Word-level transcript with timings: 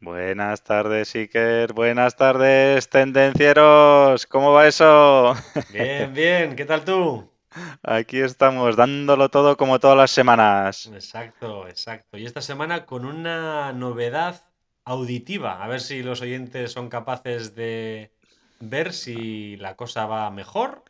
Buenas 0.00 0.64
tardes, 0.64 1.14
Iker. 1.14 1.74
Buenas 1.74 2.16
tardes, 2.16 2.88
tendencieros. 2.88 4.26
¿Cómo 4.26 4.52
va 4.52 4.66
eso? 4.66 5.34
Bien, 5.72 6.12
bien, 6.14 6.56
¿qué 6.56 6.64
tal 6.64 6.84
tú? 6.86 7.30
Aquí 7.82 8.20
estamos, 8.20 8.76
dándolo 8.76 9.28
todo 9.28 9.58
como 9.58 9.78
todas 9.78 9.98
las 9.98 10.10
semanas. 10.10 10.86
Exacto, 10.86 11.68
exacto. 11.68 12.16
Y 12.16 12.24
esta 12.24 12.40
semana 12.40 12.86
con 12.86 13.04
una 13.04 13.74
novedad 13.74 14.42
auditiva. 14.84 15.62
A 15.62 15.68
ver 15.68 15.82
si 15.82 16.02
los 16.02 16.22
oyentes 16.22 16.72
son 16.72 16.88
capaces 16.88 17.54
de 17.54 18.10
ver 18.60 18.94
si 18.94 19.56
la 19.58 19.76
cosa 19.76 20.06
va 20.06 20.30
mejor. 20.30 20.82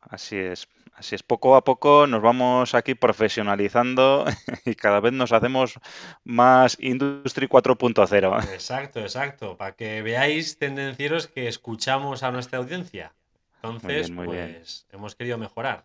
Así 0.00 0.36
es, 0.36 0.68
así 0.94 1.14
es. 1.14 1.22
Poco 1.22 1.56
a 1.56 1.64
poco 1.64 2.06
nos 2.06 2.22
vamos 2.22 2.74
aquí 2.74 2.94
profesionalizando 2.94 4.24
y 4.64 4.74
cada 4.74 5.00
vez 5.00 5.12
nos 5.12 5.32
hacemos 5.32 5.78
más 6.24 6.76
Industry 6.80 7.46
4.0. 7.48 8.52
Exacto, 8.52 9.00
exacto. 9.00 9.56
Para 9.56 9.76
que 9.76 10.02
veáis, 10.02 10.58
tendencieros, 10.58 11.26
que 11.26 11.48
escuchamos 11.48 12.22
a 12.22 12.30
nuestra 12.30 12.58
audiencia. 12.58 13.12
Entonces, 13.56 14.08
bien, 14.08 14.14
muy 14.14 14.28
bien. 14.28 14.54
pues 14.58 14.86
hemos 14.92 15.14
querido 15.14 15.38
mejorar. 15.38 15.84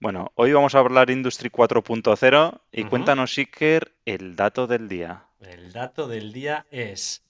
Bueno, 0.00 0.32
hoy 0.34 0.52
vamos 0.52 0.74
a 0.74 0.80
hablar 0.80 1.08
Industry 1.08 1.48
4.0 1.48 2.60
y 2.72 2.84
cuéntanos, 2.84 3.38
Iker, 3.38 3.92
el 4.04 4.36
dato 4.36 4.66
del 4.66 4.88
día. 4.88 5.24
El 5.40 5.72
dato 5.72 6.08
del 6.08 6.32
día 6.32 6.66
es, 6.70 7.22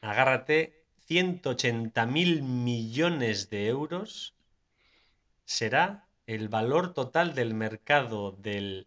agárrate, 0.00 0.84
180 1.06 2.06
mil 2.06 2.42
millones 2.42 3.50
de 3.50 3.66
euros 3.66 4.34
será 5.50 6.04
el 6.28 6.48
valor 6.48 6.94
total 6.94 7.34
del 7.34 7.54
mercado 7.54 8.30
del 8.38 8.86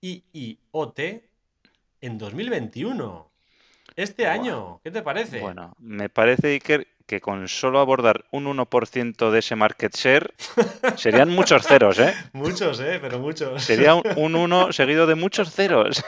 IIoT 0.00 0.98
en 2.00 2.16
2021. 2.16 3.30
Este 3.96 4.26
año, 4.26 4.80
¿qué 4.82 4.90
te 4.90 5.02
parece? 5.02 5.40
Bueno, 5.40 5.76
me 5.78 6.08
parece, 6.08 6.52
Iker, 6.54 6.86
que 7.06 7.20
con 7.20 7.46
solo 7.48 7.80
abordar 7.80 8.24
un 8.30 8.46
1% 8.46 9.30
de 9.30 9.40
ese 9.40 9.56
market 9.56 9.94
share 9.94 10.32
serían 10.96 11.28
muchos 11.28 11.66
ceros, 11.66 11.98
¿eh? 11.98 12.14
Muchos, 12.32 12.80
¿eh? 12.80 12.98
Pero 12.98 13.18
muchos. 13.18 13.62
Sería 13.62 13.94
un- 13.94 14.02
un 14.16 14.36
1 14.36 14.72
seguido 14.80 15.06
de 15.06 15.16
muchos 15.16 15.52
ceros. 15.52 16.02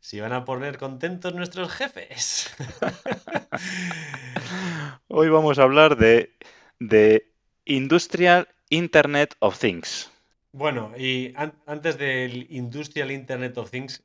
Si 0.00 0.20
van 0.20 0.34
a 0.34 0.44
poner 0.44 0.76
contentos 0.76 1.34
nuestros 1.34 1.72
jefes. 1.72 2.54
Hoy 5.08 5.30
vamos 5.30 5.58
a 5.58 5.62
hablar 5.62 5.96
de, 5.96 6.34
de 6.78 7.29
Industrial 7.70 8.48
Internet 8.68 9.36
of 9.38 9.58
Things. 9.58 10.10
Bueno, 10.52 10.92
y 10.98 11.32
an- 11.36 11.54
antes 11.66 11.96
del 11.98 12.46
Industrial 12.50 13.10
Internet 13.12 13.56
of 13.58 13.70
Things, 13.70 14.02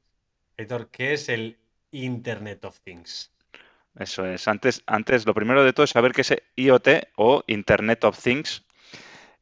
Héctor, 0.57 0.89
¿qué 0.91 1.13
es 1.13 1.29
el 1.29 1.57
Internet 1.91 2.63
of 2.65 2.79
Things? 2.81 3.31
Eso 3.97 4.25
es. 4.25 4.47
Antes, 4.47 4.83
antes, 4.85 5.25
lo 5.25 5.33
primero 5.33 5.63
de 5.63 5.73
todo 5.73 5.85
es 5.85 5.89
saber 5.89 6.11
qué 6.11 6.21
es 6.21 6.35
IoT 6.55 6.87
o 7.15 7.43
Internet 7.47 8.03
of 8.03 8.21
Things. 8.21 8.63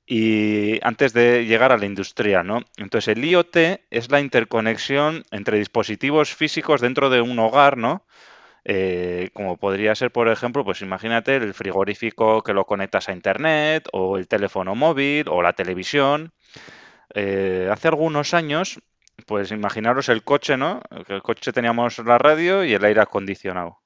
Y 0.06 0.80
antes 0.86 1.14
de 1.14 1.46
llegar 1.46 1.72
a 1.72 1.78
la 1.78 1.86
industria, 1.86 2.44
¿no? 2.44 2.62
Entonces, 2.78 3.16
el 3.18 3.24
IoT 3.26 3.82
es 3.90 4.12
la 4.12 4.20
interconexión 4.22 5.24
entre 5.32 5.58
dispositivos 5.58 6.34
físicos 6.34 6.82
dentro 6.82 7.10
de 7.10 7.22
un 7.22 7.40
hogar, 7.40 7.78
¿no? 7.78 8.04
Eh, 8.66 9.30
como 9.34 9.58
podría 9.58 9.94
ser, 9.96 10.12
por 10.12 10.30
ejemplo, 10.30 10.64
pues 10.64 10.82
imagínate 10.82 11.36
el 11.36 11.54
frigorífico 11.54 12.44
que 12.44 12.54
lo 12.54 12.66
conectas 12.66 13.10
a 13.10 13.14
internet, 13.14 13.88
o 13.92 14.18
el 14.18 14.28
teléfono 14.28 14.76
móvil, 14.76 15.28
o 15.30 15.42
la 15.42 15.54
televisión. 15.54 16.32
Eh, 17.14 17.70
hace 17.72 17.88
algunos 17.90 18.34
años, 18.34 18.80
pues 19.28 19.52
imaginaros 19.52 20.10
el 20.10 20.24
coche, 20.24 20.58
¿no? 20.58 20.82
El 21.08 21.22
coche 21.22 21.54
teníamos 21.54 22.00
la 22.00 22.18
radio 22.18 22.64
y 22.64 22.74
el 22.74 22.86
aire 22.86 23.02
acondicionado. 23.02 23.84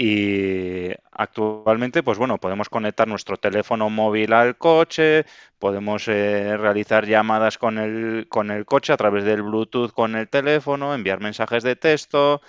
Y 0.00 0.90
actualmente, 1.10 2.04
pues 2.04 2.18
bueno, 2.18 2.38
podemos 2.38 2.68
conectar 2.68 3.08
nuestro 3.08 3.36
teléfono 3.36 3.90
móvil 3.90 4.32
al 4.32 4.56
coche, 4.56 5.24
podemos 5.58 6.06
eh, 6.06 6.56
realizar 6.56 7.04
llamadas 7.04 7.58
con 7.58 7.78
el, 7.78 8.28
con 8.28 8.52
el 8.52 8.64
coche 8.64 8.92
a 8.92 8.96
través 8.96 9.24
del 9.24 9.42
Bluetooth 9.42 9.90
con 9.92 10.14
el 10.14 10.28
teléfono, 10.28 10.94
enviar 10.94 11.20
mensajes 11.20 11.64
de 11.64 11.74
texto, 11.74 12.40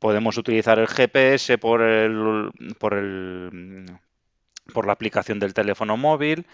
podemos 0.00 0.38
utilizar 0.38 0.80
el 0.80 0.88
GPS 0.88 1.58
por 1.58 1.82
el, 1.82 2.52
por 2.78 2.94
el, 2.94 3.86
por 4.72 4.86
la 4.86 4.92
aplicación 4.92 5.38
del 5.40 5.54
teléfono 5.54 5.96
móvil. 5.96 6.46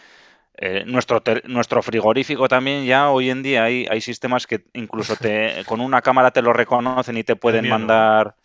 Eh, 0.59 0.85
nuestro, 0.87 1.23
nuestro 1.47 1.83
frigorífico 1.83 2.49
también 2.49 2.87
ya 2.87 3.11
hoy 3.11 3.31
en 3.31 3.43
día 3.43 3.65
hay, 3.65 3.87
hay 3.91 4.01
sistemas 4.03 4.47
que 4.47 4.65
incluso 4.75 5.17
te, 5.17 5.65
con 5.67 5.81
una 5.81 6.03
cámara 6.03 6.33
te 6.33 6.43
lo 6.43 6.53
reconocen 6.55 7.17
y 7.19 7.25
te 7.25 7.37
pueden 7.37 7.69
no. 7.69 7.69
mandar, 7.69 8.37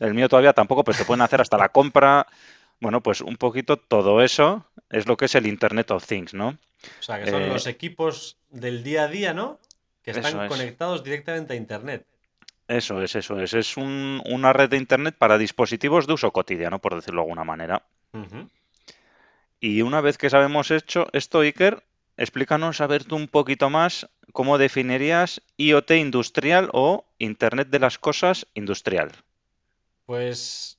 el 0.00 0.14
mío 0.14 0.28
todavía 0.28 0.52
tampoco, 0.54 0.84
pero 0.84 0.98
te 0.98 1.04
pueden 1.04 1.22
hacer 1.22 1.40
hasta 1.42 1.58
la 1.58 1.70
compra. 1.70 2.26
Bueno, 2.80 3.02
pues 3.02 3.20
un 3.22 3.36
poquito 3.36 3.78
todo 3.78 4.22
eso 4.22 4.66
es 4.90 5.06
lo 5.08 5.16
que 5.16 5.26
es 5.26 5.34
el 5.36 5.46
Internet 5.46 5.90
of 5.92 6.06
Things, 6.06 6.34
¿no? 6.34 6.58
O 6.98 7.02
sea, 7.02 7.18
que 7.20 7.26
son 7.26 7.46
Eh, 7.46 7.48
los 7.48 7.66
equipos 7.66 8.38
del 8.50 8.82
día 8.84 9.04
a 9.04 9.08
día, 9.08 9.34
¿no? 9.34 9.60
Que 10.02 10.10
están 10.12 10.40
es. 10.40 10.46
conectados 10.46 11.02
directamente 11.04 11.52
a 11.54 11.56
Internet. 11.56 12.06
Eso 12.70 13.02
es, 13.02 13.16
eso 13.16 13.40
es. 13.40 13.52
Es 13.52 13.76
un- 13.76 14.22
una 14.26 14.52
red 14.52 14.70
de 14.70 14.76
Internet 14.76 15.16
para 15.18 15.38
dispositivos 15.38 16.06
de 16.06 16.12
uso 16.12 16.30
cotidiano, 16.30 16.78
por 16.78 16.94
decirlo 16.94 17.22
de 17.22 17.24
alguna 17.24 17.42
manera. 17.42 17.82
Y 19.58 19.82
una 19.82 20.00
vez 20.00 20.16
que 20.18 20.30
sabemos 20.30 20.70
hecho 20.70 21.08
esto, 21.12 21.40
Iker, 21.40 21.82
explícanos 22.16 22.80
a 22.80 22.86
ver 22.86 23.02
tú 23.04 23.16
un 23.16 23.26
poquito 23.26 23.70
más 23.70 24.08
cómo 24.32 24.56
definirías 24.56 25.42
IoT 25.56 25.90
industrial 25.98 26.70
o 26.72 27.04
Internet 27.18 27.70
de 27.70 27.80
las 27.80 27.98
cosas 27.98 28.46
industrial. 28.54 29.10
Pues 30.06 30.78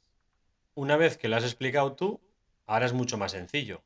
una 0.76 0.96
vez 0.96 1.18
que 1.18 1.28
lo 1.28 1.36
has 1.36 1.44
explicado 1.44 1.92
tú, 1.92 2.22
ahora 2.68 2.86
es 2.86 2.94
mucho 2.94 3.18
más 3.18 3.34
sencillo. 3.34 3.82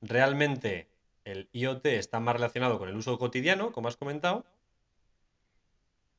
Realmente 0.00 0.88
el 1.24 1.48
IoT 1.52 1.86
está 1.86 2.18
más 2.18 2.34
relacionado 2.34 2.80
con 2.80 2.88
el 2.88 2.96
uso 2.96 3.16
cotidiano, 3.16 3.70
como 3.70 3.86
has 3.86 3.96
comentado. 3.96 4.44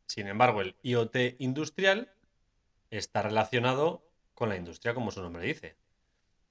Sin 0.07 0.27
embargo, 0.27 0.61
el 0.61 0.75
IoT 0.83 1.35
industrial 1.39 2.13
está 2.89 3.21
relacionado 3.21 4.03
con 4.33 4.49
la 4.49 4.55
industria, 4.55 4.93
como 4.93 5.11
su 5.11 5.21
nombre 5.21 5.45
dice. 5.45 5.75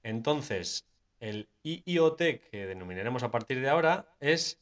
Entonces, 0.03 0.85
el 1.19 1.47
IoT 1.63 2.17
que 2.51 2.65
denominaremos 2.67 3.23
a 3.23 3.31
partir 3.31 3.61
de 3.61 3.69
ahora 3.69 4.13
es, 4.19 4.59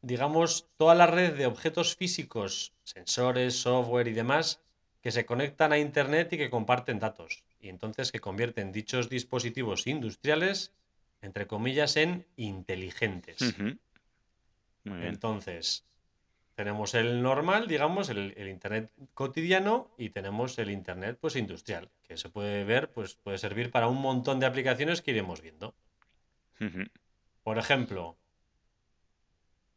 digamos, 0.00 0.68
toda 0.76 0.94
la 0.94 1.06
red 1.06 1.36
de 1.36 1.46
objetos 1.46 1.96
físicos, 1.96 2.72
sensores, 2.84 3.60
software 3.60 4.08
y 4.08 4.12
demás 4.12 4.62
que 5.02 5.10
se 5.10 5.26
conectan 5.26 5.72
a 5.72 5.78
Internet 5.78 6.32
y 6.32 6.38
que 6.38 6.50
comparten 6.50 6.98
datos. 6.98 7.44
Y 7.60 7.68
entonces 7.68 8.10
que 8.12 8.20
convierten 8.20 8.72
dichos 8.72 9.08
dispositivos 9.08 9.86
industriales, 9.86 10.72
entre 11.20 11.46
comillas, 11.46 11.96
en 11.96 12.26
inteligentes. 12.36 13.42
Ujú. 13.42 13.78
Muy 14.84 14.98
bien. 14.98 15.08
Entonces, 15.08 15.84
tenemos 16.58 16.94
el 16.94 17.22
normal, 17.22 17.68
digamos, 17.68 18.08
el, 18.08 18.34
el 18.36 18.48
Internet 18.48 18.90
cotidiano 19.14 19.94
y 19.96 20.10
tenemos 20.10 20.58
el 20.58 20.72
Internet 20.72 21.16
pues 21.20 21.36
industrial, 21.36 21.88
que 22.02 22.16
se 22.16 22.30
puede 22.30 22.64
ver, 22.64 22.90
pues 22.90 23.14
puede 23.14 23.38
servir 23.38 23.70
para 23.70 23.86
un 23.86 24.00
montón 24.00 24.40
de 24.40 24.46
aplicaciones 24.46 25.00
que 25.00 25.12
iremos 25.12 25.40
viendo. 25.40 25.76
Por 27.44 27.58
ejemplo, 27.58 28.18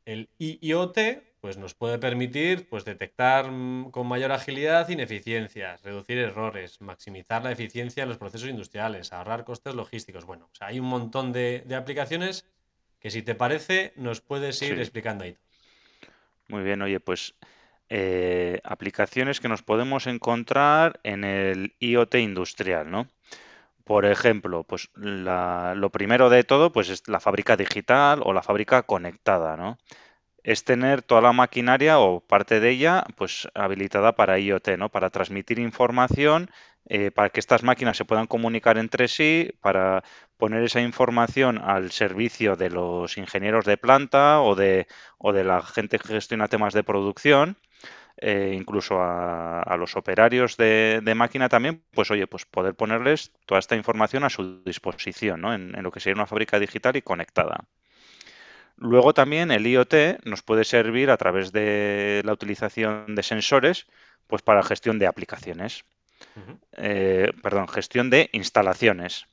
el 0.05 0.27
IoT 0.39 0.97
pues 1.39 1.57
nos 1.57 1.75
puede 1.75 1.99
permitir 1.99 2.67
pues, 2.67 2.83
detectar 2.83 3.51
mm, 3.51 3.91
con 3.91 4.07
mayor 4.07 4.31
agilidad 4.31 4.89
ineficiencias, 4.89 5.83
reducir 5.83 6.17
errores, 6.17 6.81
maximizar 6.81 7.43
la 7.43 7.51
eficiencia 7.51 8.01
de 8.03 8.07
los 8.09 8.17
procesos 8.17 8.49
industriales, 8.49 9.13
ahorrar 9.13 9.43
costes 9.43 9.75
logísticos. 9.75 10.25
Bueno, 10.25 10.49
o 10.51 10.55
sea, 10.55 10.67
hay 10.69 10.79
un 10.79 10.87
montón 10.87 11.31
de, 11.31 11.61
de 11.67 11.75
aplicaciones 11.75 12.47
que 12.99 13.11
si 13.11 13.21
te 13.21 13.35
parece 13.35 13.93
nos 13.97 14.19
puedes 14.21 14.59
ir 14.63 14.73
Sí. 14.75 14.81
explicando 14.81 15.25
ahí. 15.25 15.37
Muy 16.51 16.63
bien, 16.63 16.81
oye, 16.81 16.99
pues 16.99 17.35
eh, 17.89 18.59
aplicaciones 18.63 19.39
que 19.39 19.47
nos 19.49 19.63
podemos 19.63 20.07
encontrar 20.07 20.99
en 21.03 21.23
el 21.23 21.75
IoT 21.79 22.15
industrial, 22.21 22.91
¿no? 22.91 23.07
Por 23.85 24.05
ejemplo, 24.05 24.63
pues 24.65 24.89
la- 24.95 25.75
lo 25.75 25.91
primero 25.91 26.29
de 26.29 26.43
todo, 26.45 26.71
pues 26.73 26.89
es 26.89 27.07
la 27.09 27.19
fábrica 27.21 27.57
digital 27.57 28.21
o 28.25 28.33
la 28.33 28.43
fábrica 28.43 28.83
conectada, 28.83 29.57
¿no? 29.57 29.77
Es 30.43 30.63
tener 30.65 31.01
toda 31.03 31.21
la 31.21 31.33
maquinaria 31.33 31.99
o 31.99 32.21
parte 32.21 32.59
de 32.61 32.71
ella, 32.71 33.05
pues 33.17 33.49
habilitada 33.55 34.15
para 34.15 34.39
IoT, 34.39 34.77
¿no? 34.77 34.89
Para 34.89 35.09
transmitir 35.11 35.59
información 35.59 36.49
eh, 36.85 37.11
para 37.11 37.29
que 37.29 37.39
estas 37.39 37.63
máquinas 37.63 37.97
se 37.97 38.05
puedan 38.05 38.27
comunicar 38.27 38.77
entre 38.77 39.07
sí, 39.07 39.51
para 39.61 40.03
poner 40.37 40.63
esa 40.63 40.81
información 40.81 41.57
al 41.57 41.91
servicio 41.91 42.55
de 42.55 42.69
los 42.69 43.17
ingenieros 43.17 43.65
de 43.65 43.77
planta 43.77 44.41
o 44.41 44.55
de, 44.55 44.87
o 45.17 45.33
de 45.33 45.43
la 45.43 45.61
gente 45.61 45.99
que 45.99 46.07
gestiona 46.07 46.47
temas 46.47 46.73
de 46.73 46.83
producción. 46.83 47.57
Eh, 48.17 48.53
incluso 48.55 48.99
a, 49.01 49.75
los 49.79 49.95
operarios 49.95 50.55
de, 50.57 51.01
máquina 51.15 51.49
también, 51.49 51.83
pues 51.91 52.11
oye, 52.11 52.27
pues 52.27 52.45
poder 52.45 52.75
ponerles 52.75 53.31
toda 53.45 53.59
esta 53.59 53.75
información 53.75 54.23
a 54.23 54.29
su 54.29 54.61
disposición, 54.63 55.41
¿no? 55.41 55.53
en, 55.53 55.71
lo 55.81 55.91
que 55.91 55.99
sería 55.99 56.15
una 56.15 56.27
fábrica 56.27 56.59
digital 56.59 56.95
y 56.97 57.01
conectada. 57.01 57.65
Luego 58.75 59.13
también 59.13 59.51
el 59.51 59.65
IoT 59.65 60.25
nos 60.25 60.43
puede 60.43 60.63
servir 60.65 61.09
a 61.09 61.17
través 61.17 61.51
de 61.51 62.21
la 62.25 62.33
utilización 62.33 63.15
de 63.15 63.23
sensores, 63.23 63.87
pues 64.27 64.41
para 64.41 64.63
gestión 64.63 64.99
de 64.99 65.07
aplicaciones. 65.07 65.83
Eh, 66.73 67.31
perdón, 67.41 67.67
gestión 67.67 68.09
de 68.09 68.29
instalaciones. 68.33 69.25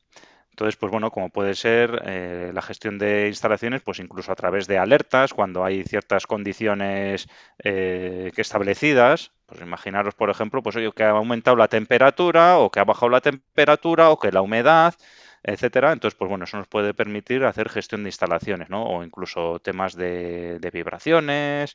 Entonces, 0.59 0.75
pues 0.75 0.91
bueno, 0.91 1.13
como 1.13 1.31
puede 1.31 1.55
ser 1.55 2.03
eh, 2.05 2.51
la 2.53 2.63
gestión 2.63 2.99
de 2.99 3.29
instalaciones, 3.29 3.81
pues 3.81 4.01
incluso 4.01 4.33
a 4.33 4.35
través 4.35 4.67
de 4.67 4.77
alertas, 4.77 5.33
cuando 5.33 5.65
hay 5.65 5.85
ciertas 5.85 6.27
condiciones 6.27 7.29
eh, 7.63 8.33
establecidas, 8.37 9.31
pues 9.47 9.61
imaginaros, 9.61 10.15
por 10.17 10.31
ejemplo, 10.31 10.61
pues 10.61 10.75
oye, 10.75 10.91
que 10.93 11.05
ha 11.05 11.11
aumentado 11.11 11.57
la 11.57 11.69
temperatura 11.69 12.59
o 12.59 12.71
que 12.73 12.81
ha 12.81 12.85
bajado 12.85 13.09
la 13.09 13.21
temperatura 13.21 14.11
o 14.11 14.19
que 14.19 14.33
la 14.33 14.43
humedad, 14.43 14.97
etcétera. 15.45 15.93
Entonces, 15.93 16.19
pues 16.19 16.29
bueno, 16.29 16.45
eso 16.45 16.57
nos 16.57 16.67
puede 16.67 16.93
permitir 16.93 17.45
hacer 17.45 17.69
gestión 17.69 18.03
de 18.03 18.09
instalaciones, 18.09 18.69
¿no? 18.69 18.83
O 18.85 19.05
incluso 19.05 19.61
temas 19.61 19.95
de, 19.95 20.59
de 20.59 20.71
vibraciones, 20.73 21.73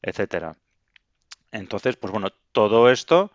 etcétera. 0.00 0.54
Entonces, 1.50 1.96
pues 1.96 2.12
bueno, 2.12 2.28
todo 2.52 2.88
esto 2.88 3.32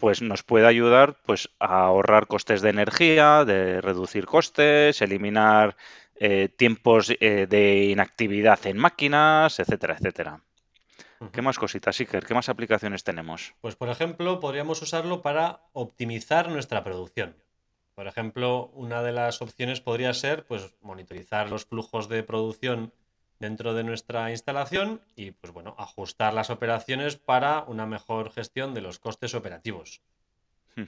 pues 0.00 0.22
nos 0.22 0.42
puede 0.42 0.66
ayudar 0.66 1.16
pues, 1.24 1.50
a 1.60 1.84
ahorrar 1.84 2.26
costes 2.26 2.62
de 2.62 2.70
energía, 2.70 3.44
de 3.44 3.80
reducir 3.80 4.26
costes, 4.26 5.00
eliminar 5.02 5.76
eh, 6.16 6.48
tiempos 6.48 7.12
eh, 7.20 7.46
de 7.48 7.84
inactividad 7.84 8.66
en 8.66 8.78
máquinas, 8.78 9.60
etcétera, 9.60 9.94
etcétera. 9.98 10.40
¿Qué 11.32 11.42
más 11.42 11.58
cositas, 11.58 12.00
Iker? 12.00 12.24
¿Qué 12.24 12.32
más 12.32 12.48
aplicaciones 12.48 13.04
tenemos? 13.04 13.54
Pues, 13.60 13.76
por 13.76 13.90
ejemplo, 13.90 14.40
podríamos 14.40 14.80
usarlo 14.80 15.20
para 15.20 15.60
optimizar 15.74 16.48
nuestra 16.48 16.82
producción. 16.82 17.36
Por 17.94 18.06
ejemplo, 18.06 18.70
una 18.72 19.02
de 19.02 19.12
las 19.12 19.42
opciones 19.42 19.82
podría 19.82 20.14
ser 20.14 20.46
pues, 20.46 20.74
monitorizar 20.80 21.50
los 21.50 21.66
flujos 21.66 22.08
de 22.08 22.22
producción 22.22 22.94
dentro 23.40 23.74
de 23.74 23.82
nuestra 23.82 24.30
instalación 24.30 25.00
y, 25.16 25.32
pues 25.32 25.52
bueno, 25.52 25.74
ajustar 25.78 26.34
las 26.34 26.50
operaciones 26.50 27.16
para 27.16 27.64
una 27.66 27.86
mejor 27.86 28.30
gestión 28.30 28.74
de 28.74 28.82
los 28.82 28.98
costes 29.00 29.34
operativos. 29.34 30.02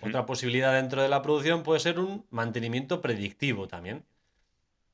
Otra 0.01 0.25
posibilidad 0.25 0.73
dentro 0.73 1.03
de 1.03 1.09
la 1.09 1.21
producción 1.21 1.65
puede 1.65 1.81
ser 1.81 1.99
un 1.99 2.25
mantenimiento 2.31 3.03
predictivo 3.03 3.69
también. 3.69 4.07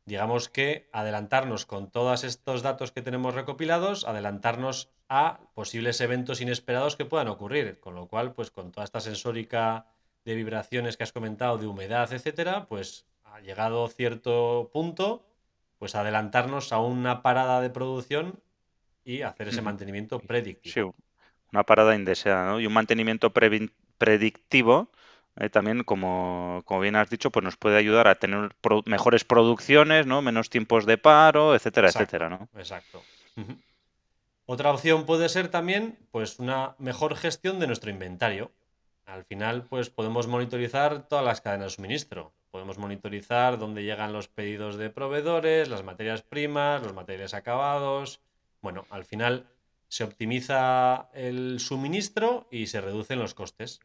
Digamos 0.06 0.48
que 0.48 0.88
adelantarnos 0.92 1.66
con 1.66 1.90
todos 1.90 2.24
estos 2.24 2.62
datos 2.62 2.90
que 2.90 3.02
tenemos 3.02 3.34
recopilados, 3.34 4.04
adelantarnos 4.04 4.90
a 5.08 5.40
posibles 5.54 6.00
eventos 6.00 6.40
inesperados 6.40 6.96
que 6.96 7.04
puedan 7.04 7.28
ocurrir. 7.28 7.78
Con 7.78 7.94
lo 7.94 8.08
cual, 8.08 8.32
pues 8.32 8.50
con 8.50 8.72
toda 8.72 8.84
esta 8.84 9.00
sensórica 9.00 9.86
de 10.24 10.34
vibraciones 10.34 10.96
que 10.96 11.04
has 11.04 11.12
comentado, 11.12 11.58
de 11.58 11.66
humedad, 11.66 12.12
etcétera, 12.12 12.66
pues 12.66 13.06
ha 13.24 13.40
llegado 13.40 13.86
cierto 13.88 14.70
punto, 14.72 15.27
pues 15.78 15.94
adelantarnos 15.94 16.72
a 16.72 16.78
una 16.80 17.22
parada 17.22 17.60
de 17.60 17.70
producción 17.70 18.40
y 19.04 19.22
hacer 19.22 19.48
ese 19.48 19.62
mantenimiento 19.62 20.20
predictivo. 20.20 20.72
Sí, 20.72 21.04
una 21.52 21.64
parada 21.64 21.94
indeseada, 21.94 22.46
¿no? 22.46 22.60
Y 22.60 22.66
un 22.66 22.72
mantenimiento 22.72 23.32
predictivo 23.32 24.90
eh, 25.40 25.50
también, 25.50 25.84
como, 25.84 26.64
bien 26.80 26.96
has 26.96 27.10
dicho, 27.10 27.30
pues 27.30 27.44
nos 27.44 27.56
puede 27.56 27.76
ayudar 27.76 28.08
a 28.08 28.16
tener 28.16 28.50
mejores 28.86 29.24
producciones, 29.24 30.04
¿no? 30.04 30.20
Menos 30.20 30.50
tiempos 30.50 30.84
de 30.84 30.98
paro, 30.98 31.54
etcétera, 31.54 31.88
etcétera, 31.88 32.28
¿no? 32.28 32.48
Exacto. 32.56 33.02
Otra 34.46 34.72
opción 34.72 35.06
puede 35.06 35.28
ser 35.28 35.48
también, 35.48 35.96
pues, 36.10 36.40
una 36.40 36.74
mejor 36.78 37.14
gestión 37.14 37.60
de 37.60 37.68
nuestro 37.68 37.90
inventario. 37.90 38.50
Al 39.06 39.24
final, 39.24 39.64
pues 39.64 39.90
podemos 39.90 40.26
monitorizar 40.26 41.06
todas 41.06 41.24
las 41.24 41.40
cadenas 41.40 41.66
de 41.66 41.76
suministro. 41.76 42.32
Podemos 42.50 42.78
monitorizar 42.78 43.58
dónde 43.58 43.84
llegan 43.84 44.12
los 44.12 44.28
pedidos 44.28 44.76
de 44.76 44.90
proveedores, 44.90 45.68
las 45.68 45.84
materias 45.84 46.22
primas, 46.22 46.82
los 46.82 46.94
materiales 46.94 47.34
acabados. 47.34 48.20
Bueno, 48.62 48.86
al 48.90 49.04
final 49.04 49.46
se 49.88 50.04
optimiza 50.04 51.08
el 51.12 51.60
suministro 51.60 52.46
y 52.50 52.66
se 52.66 52.80
reducen 52.80 53.18
los 53.18 53.34
costes. 53.34 53.80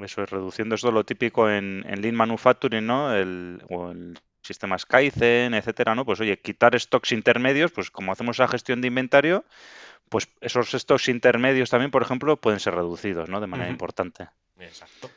Eso 0.00 0.22
es, 0.22 0.30
reduciendo 0.30 0.74
esto 0.74 0.92
lo 0.92 1.04
típico 1.04 1.50
en, 1.50 1.84
Lean 2.00 2.14
Manufacturing, 2.14 2.86
¿no? 2.86 3.14
El, 3.14 3.62
o 3.68 3.90
en 3.90 4.18
sistemas 4.42 4.86
Kaizen, 4.86 5.54
etcétera, 5.54 5.94
¿no? 5.94 6.04
Pues 6.04 6.20
oye, 6.20 6.38
quitar 6.40 6.78
stocks 6.78 7.12
intermedios, 7.12 7.72
pues 7.72 7.90
como 7.90 8.12
hacemos 8.12 8.36
esa 8.36 8.48
gestión 8.48 8.80
de 8.80 8.88
inventario, 8.88 9.44
pues 10.08 10.28
esos 10.40 10.70
stocks 10.70 11.08
intermedios 11.08 11.70
también, 11.70 11.90
por 11.90 12.02
ejemplo, 12.02 12.36
pueden 12.36 12.60
ser 12.60 12.74
reducidos, 12.74 13.28
¿no? 13.28 13.40
De 13.40 13.46
manera 13.46 13.70
importante. 13.70 14.28
Exacto. 14.58 15.10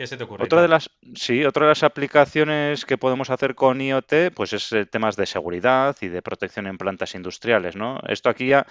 ¿Qué 0.00 0.06
se 0.06 0.16
te 0.16 0.24
ocurre? 0.24 0.44
Otra 0.44 0.62
de 0.62 0.68
las, 0.68 0.88
sí, 1.14 1.44
otra 1.44 1.66
de 1.66 1.72
las 1.72 1.82
aplicaciones 1.82 2.86
que 2.86 2.96
podemos 2.96 3.28
hacer 3.28 3.54
con 3.54 3.82
IoT, 3.82 4.32
pues 4.34 4.54
es 4.54 4.72
eh, 4.72 4.86
temas 4.86 5.14
de 5.14 5.26
seguridad 5.26 5.94
y 6.00 6.08
de 6.08 6.22
protección 6.22 6.66
en 6.66 6.78
plantas 6.78 7.14
industriales, 7.14 7.76
¿no? 7.76 8.00
Esto 8.08 8.30
aquí 8.30 8.46
ya 8.46 8.66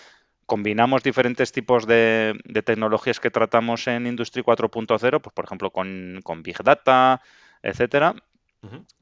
combinamos 0.48 1.04
diferentes 1.04 1.52
tipos 1.52 1.86
de, 1.86 2.36
tecnologías 2.66 3.20
que 3.20 3.30
tratamos 3.30 3.88
en 3.88 4.08
Industry 4.08 4.42
4.0, 4.42 5.22
pues 5.22 5.34
por 5.36 5.46
ejemplo 5.46 5.70
con, 5.70 6.20
Big 6.42 6.64
Data, 6.64 7.22
etcétera, 7.62 8.16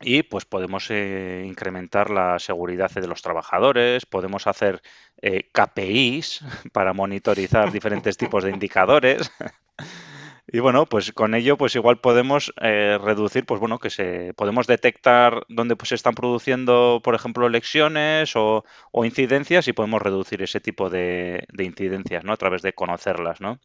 y 0.02 0.24
pues 0.24 0.44
podemos 0.44 0.88
eh, 0.90 1.46
incrementar 1.48 2.10
la 2.10 2.40
seguridad 2.40 2.92
de 2.92 3.08
los 3.08 3.22
trabajadores, 3.22 4.06
podemos 4.06 4.48
hacer 4.48 4.82
eh, 5.22 5.50
KPIs 5.54 6.42
para 6.74 6.92
monitorizar 6.92 7.72
diferentes 7.72 8.18
tipos 8.18 8.44
de 8.44 8.50
indicadores. 8.50 9.32
Y 10.50 10.60
bueno, 10.60 10.86
pues 10.86 11.12
con 11.12 11.36
ello, 11.36 11.58
pues 11.58 11.76
igual 11.76 12.00
podemos 12.00 12.54
eh, 12.62 12.98
reducir, 13.02 13.46
pues 13.46 13.60
bueno, 13.60 13.80
que 13.80 13.90
se 13.90 14.34
podemos 14.34 14.66
detectar 14.66 15.46
dónde 15.50 15.76
pues 15.76 15.90
se 15.90 15.96
están 15.96 16.16
produciendo, 16.16 17.02
por 17.04 17.16
ejemplo, 17.16 17.50
lecciones 17.50 18.34
o, 18.36 18.64
incidencias 19.04 19.68
y 19.68 19.74
podemos 19.74 20.02
reducir 20.02 20.42
ese 20.42 20.62
tipo 20.62 20.90
de, 20.90 21.46
incidencias, 21.60 22.24
¿no? 22.24 22.32
A 22.32 22.38
través 22.38 22.62
de 22.62 22.72
conocerlas, 22.72 23.42
¿no? 23.42 23.60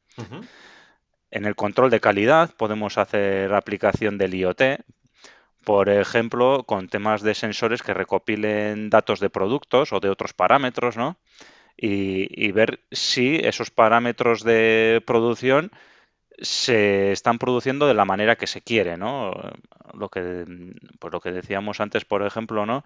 En 1.31 1.45
el 1.45 1.55
control 1.55 1.91
de 1.91 2.01
calidad 2.01 2.53
podemos 2.57 2.99
hacer 2.99 3.55
aplicación 3.55 4.19
del 4.19 4.35
IoT, 4.35 4.63
por 5.65 5.89
ejemplo, 5.89 6.65
con 6.65 6.89
temas 6.89 7.23
de 7.23 7.35
sensores 7.35 7.83
que 7.83 7.95
recopilen 7.95 8.91
datos 8.91 9.21
de 9.21 9.31
productos 9.31 9.93
o 9.93 10.01
de 10.01 10.11
otros 10.11 10.33
parámetros, 10.33 10.97
¿no? 10.97 11.17
Y, 11.77 12.27
y 12.45 12.51
ver 12.51 12.81
si 12.91 13.37
esos 13.37 13.71
parámetros 13.71 14.43
de 14.43 15.01
producción 15.07 15.71
se 16.41 17.13
están 17.13 17.39
produciendo 17.39 17.87
de 17.87 17.95
la 17.95 18.05
manera 18.05 18.37
que 18.37 18.47
se 18.47 18.63
quiere, 18.63 18.97
¿no? 18.97 19.33
Lo 19.95 20.09
que, 20.09 20.45
pues 20.99 21.13
lo 21.13 21.21
que 21.21 21.33
decíamos 21.33 21.81
antes, 21.81 22.05
por 22.05 22.23
ejemplo, 22.25 22.67
¿no? 22.67 22.85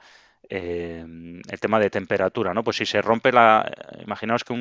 Eh, 0.49 1.05
el 1.49 1.61
tema 1.61 1.81
de 1.81 1.90
temperatura, 1.90 2.55
¿no? 2.55 2.62
Pues 2.62 2.76
si 2.76 2.87
se 2.87 3.02
rompe 3.02 3.33
la, 3.33 3.69
imaginaos 4.05 4.45
que 4.45 4.52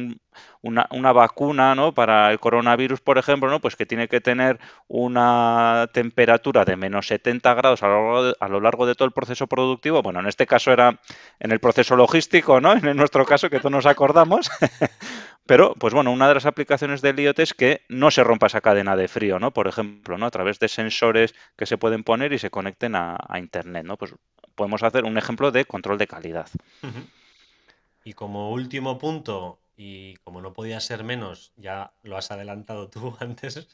una, 0.62 0.88
una, 0.90 1.12
vacuna, 1.12 1.76
¿no? 1.76 1.94
Para 1.94 2.32
el 2.32 2.40
coronavirus, 2.40 3.02
por 3.02 3.20
ejemplo, 3.20 3.50
¿no? 3.50 3.60
Pues 3.60 3.76
que 3.76 3.86
tiene 3.86 4.08
que 4.08 4.20
tener 4.20 4.60
una 4.88 5.88
temperatura 5.94 6.66
de 6.66 6.76
menos 6.76 7.08
70 7.08 7.54
grados 7.54 7.84
a 7.84 7.88
lo, 7.88 8.60
largo 8.60 8.86
de, 8.86 8.92
a 8.94 8.96
todo 8.96 9.06
el 9.06 9.14
proceso 9.14 9.46
productivo. 9.46 10.02
Bueno, 10.02 10.20
en 10.22 10.28
este 10.28 10.48
caso 10.48 10.72
era 10.72 11.00
en 11.40 11.52
el 11.52 11.60
proceso 11.60 11.96
logístico, 11.96 12.60
¿no? 12.62 12.74
En 12.86 12.98
nuestro 12.98 13.26
caso, 13.26 13.50
que 13.50 13.60
todos 13.60 13.72
nos 13.72 13.86
acordamos. 13.86 14.50
Pero, 15.46 15.76
pues 15.76 15.94
bueno, 15.94 16.12
una 16.12 16.28
de 16.28 16.34
las 16.34 16.48
aplicaciones 16.48 17.02
del 17.02 17.20
IoT 17.20 17.40
es 17.40 17.54
que 17.54 17.82
no 17.88 18.10
se 18.10 18.24
rompa 18.24 18.48
esa 18.48 18.62
cadena 18.62 18.96
de 18.96 19.08
frío, 19.08 19.38
¿no? 19.38 19.52
Por 19.52 19.68
ejemplo, 19.68 20.18
¿no? 20.18 20.26
A 20.26 20.32
través 20.32 20.58
de 20.58 20.68
sensores 20.68 21.36
que 21.56 21.68
se 21.68 21.78
pueden 21.78 22.04
poner 22.04 22.34
y 22.34 22.40
se 22.40 22.50
conecten 22.50 22.96
a, 22.96 23.18
Internet, 23.38 23.86
¿no? 23.86 23.98
Pues 23.98 24.16
podemos 24.56 24.84
hacer 24.84 25.04
un 25.04 25.18
ejemplo 25.18 25.52
de 25.52 25.66
control 25.66 25.98
de 25.98 26.08
calidad. 26.08 26.48
Y 28.04 28.14
como 28.14 28.52
último 28.52 28.98
punto, 28.98 29.60
y 29.78 30.16
como 30.18 30.42
no 30.42 30.54
podía 30.54 30.80
ser 30.80 31.04
menos, 31.04 31.52
ya 31.58 31.92
lo 32.04 32.18
has 32.18 32.32
adelantado 32.32 32.90
tú 32.90 33.16
antes. 33.20 33.68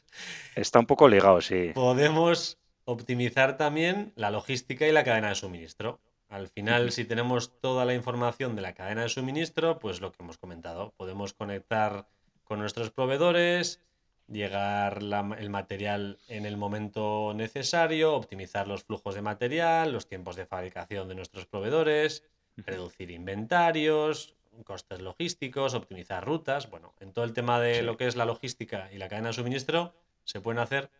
Está 0.54 0.78
un 0.78 0.86
poco 0.86 1.08
ligado, 1.08 1.40
sí. 1.40 1.70
Podemos 1.74 2.58
optimizar 2.84 3.56
también 3.56 4.12
la 4.16 4.30
logística 4.30 4.86
y 4.86 4.92
la 4.92 5.04
cadena 5.04 5.28
de 5.28 5.34
suministro. 5.36 6.00
Al 6.28 6.48
final, 6.48 6.92
si 6.92 7.04
tenemos 7.04 7.60
toda 7.60 7.84
la 7.84 7.94
información 7.94 8.56
de 8.56 8.62
la 8.62 8.72
cadena 8.72 9.02
de 9.02 9.08
suministro, 9.10 9.78
pues 9.78 10.00
lo 10.00 10.12
que 10.12 10.22
hemos 10.22 10.38
comentado, 10.38 10.94
podemos 10.96 11.34
conectar 11.34 12.06
con 12.44 12.58
nuestros 12.58 12.90
proveedores, 12.90 13.80
llegar 14.28 15.00
el 15.38 15.50
material 15.50 16.18
en 16.28 16.46
el 16.46 16.56
momento 16.56 17.32
necesario, 17.34 18.14
optimizar 18.14 18.68
los 18.68 18.84
flujos 18.84 19.14
de 19.14 19.22
material, 19.22 19.92
los 19.92 20.06
tiempos 20.06 20.36
de 20.36 20.46
fabricación 20.46 21.08
de 21.08 21.14
nuestros 21.14 21.46
proveedores, 21.46 22.24
reducir 22.56 23.10
inventarios, 23.10 24.34
costes 24.64 25.00
logísticos, 25.00 25.74
optimizar 25.74 26.24
rutas. 26.24 26.70
Bueno, 26.70 26.94
en 27.00 27.12
todo 27.12 27.24
el 27.24 27.32
tema 27.32 27.60
de 27.60 27.82
lo 27.82 27.96
que 27.96 28.06
es 28.06 28.16
la 28.16 28.24
logística 28.24 28.90
y 28.92 28.98
la 28.98 29.08
cadena 29.08 29.28
de 29.28 29.34
suministro 29.34 29.94
se 30.24 30.40
pueden 30.40 30.58
hacer 30.60 30.90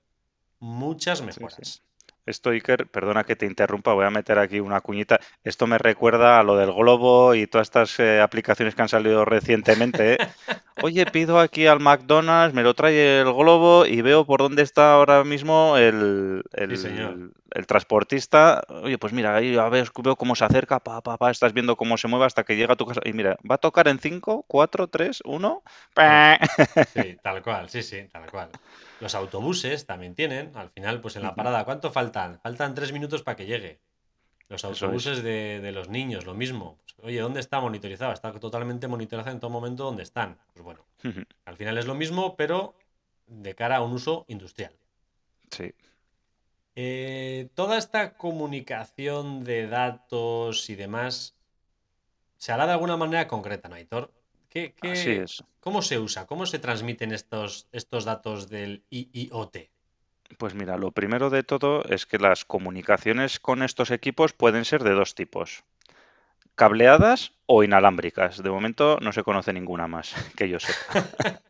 muchas 0.59 1.19
Sí, 1.19 1.25
mejoras. 1.25 1.59
sí. 1.63 1.81
Esto, 2.27 2.51
Iker, 2.51 2.89
perdona 2.91 3.25
que 3.25 3.37
te 3.37 3.47
interrumpa, 3.47 3.93
voy 3.95 4.05
a 4.07 4.11
meter 4.11 4.39
aquí 4.39 4.61
una 4.61 4.81
cuñita. 4.81 5.19
Esto 5.45 5.67
me 5.67 5.79
recuerda 5.79 6.39
a 6.39 6.43
lo 6.45 6.57
del 6.57 6.73
globo 6.73 7.35
y 7.35 7.47
todas 7.47 7.67
estas 7.67 7.99
eh, 8.01 8.21
aplicaciones 8.21 8.75
que 8.75 8.83
han 8.83 8.89
salido 8.89 9.25
recientemente. 9.25 10.15
¿eh? 10.15 10.19
Oye, 10.79 11.07
pido 11.07 11.39
aquí 11.39 11.67
al 11.67 11.81
McDonald's, 11.81 12.55
me 12.55 12.63
lo 12.63 12.75
trae 12.75 13.21
el 13.21 13.33
globo 13.33 13.87
y 13.87 14.03
veo 14.03 14.27
por 14.27 14.41
dónde 14.41 14.63
está 14.63 14.95
ahora 14.95 15.23
mismo 15.25 15.77
el, 15.77 16.43
Sí, 16.75 16.89
el- 16.89 17.33
el 17.55 17.67
transportista. 17.67 18.63
Oye, 18.69 18.99
pues 18.99 19.13
mira, 19.13 19.37
ahí 19.37 19.57
a 19.57 19.69
ver, 19.69 19.91
veo 20.03 20.17
cómo 20.17 20.35
se 20.35 20.45
acerca, 20.45 20.81
pa, 20.81 21.01
pa, 21.03 21.17
pa, 21.19 21.31
estás 21.31 21.53
viendo 21.53 21.77
cómo 21.77 21.97
se 21.99 22.09
mueve 22.09 22.27
hasta 22.27 22.45
que 22.45 22.57
llega 22.57 22.75
a 22.75 22.77
tu 22.77 22.87
casa. 22.87 23.01
Y 23.05 23.13
mira, 23.13 23.37
va 23.49 23.57
a 23.57 23.59
tocar 23.59 23.89
en 23.89 23.99
5, 24.01 24.45
4, 24.49 24.89
3, 24.89 25.23
1. 25.25 25.63
Bueno, 26.01 26.25
sí, 26.81 27.19
tal 27.23 27.43
cual, 27.43 27.69
sí, 27.71 27.83
sí, 27.83 28.09
tal 28.13 28.31
cual. 28.31 28.55
Los 29.03 29.17
autobuses 29.17 29.85
también 29.85 30.15
tienen, 30.15 30.57
al 30.57 30.71
final, 30.71 31.01
pues 31.01 31.17
en 31.17 31.25
la 31.25 31.35
parada, 31.35 31.65
¿cuánto 31.65 31.91
faltan? 31.91 32.39
Faltan 32.39 32.73
tres 32.73 32.93
minutos 32.93 33.25
para 33.25 33.35
que 33.35 33.47
llegue. 33.47 33.81
Los 34.49 34.63
es. 34.63 34.65
autobuses 34.65 35.25
de, 35.25 35.59
de 35.61 35.73
los 35.73 35.89
niños, 35.89 36.25
lo 36.25 36.35
mismo. 36.35 36.79
Pues, 36.85 36.95
oye, 37.03 37.19
¿dónde 37.19 37.41
está 37.41 37.61
monitorizado? 37.61 38.13
Está 38.13 38.31
totalmente 38.39 38.87
monitorizado 38.87 39.35
en 39.35 39.41
todo 39.41 39.51
momento 39.51 39.83
dónde 39.83 40.05
están. 40.05 40.39
Pues 40.53 40.63
bueno, 40.63 40.87
al 41.45 41.57
final 41.57 41.79
es 41.79 41.87
lo 41.87 41.97
mismo, 41.97 42.37
pero 42.37 42.77
de 43.27 43.57
cara 43.57 43.79
a 43.79 43.83
un 43.83 43.91
uso 43.91 44.25
industrial. 44.29 44.73
Sí. 45.51 45.75
Eh, 46.77 47.49
toda 47.55 47.79
esta 47.79 48.17
comunicación 48.17 49.43
de 49.43 49.67
datos 49.67 50.71
y 50.71 50.77
demás 50.77 51.35
se 52.37 52.53
hará 52.53 52.67
de 52.67 52.73
alguna 52.75 52.97
manera 52.97 53.27
concreta, 53.27 53.69
¿no, 53.69 53.75
Aitor? 53.75 54.13
¿Qué, 54.53 54.75
qué- 54.75 54.93
Así 54.93 55.11
es. 55.11 55.43
¿Cómo 55.61 55.81
se 55.81 55.99
usa? 55.99 56.27
¿Cómo 56.27 56.45
se 56.47 56.59
transmiten 56.59 57.13
estos, 57.13 57.69
estos 57.73 58.05
datos 58.05 58.49
del 58.49 58.85
IIoT? 58.91 59.57
Pues 60.39 60.55
mira, 60.55 60.77
lo 60.77 60.91
primero 60.91 61.31
de 61.31 61.43
todo 61.43 61.85
es 61.85 62.05
que 62.07 62.19
las 62.19 62.45
comunicaciones 62.45 63.39
con 63.39 63.63
estos 63.63 63.91
equipos 63.91 64.33
pueden 64.33 64.65
ser 64.65 64.83
de 64.83 64.93
dos 64.93 65.15
tipos, 65.15 65.63
cableadas 66.55 67.33
o 67.47 67.63
inalámbricas. 67.65 68.43
De 68.43 68.51
momento 68.51 68.99
no 69.01 69.13
se 69.13 69.23
conoce 69.23 69.53
ninguna 69.53 69.87
más, 69.87 70.15
que 70.37 70.49
yo 70.49 70.59
sepa. 70.59 71.41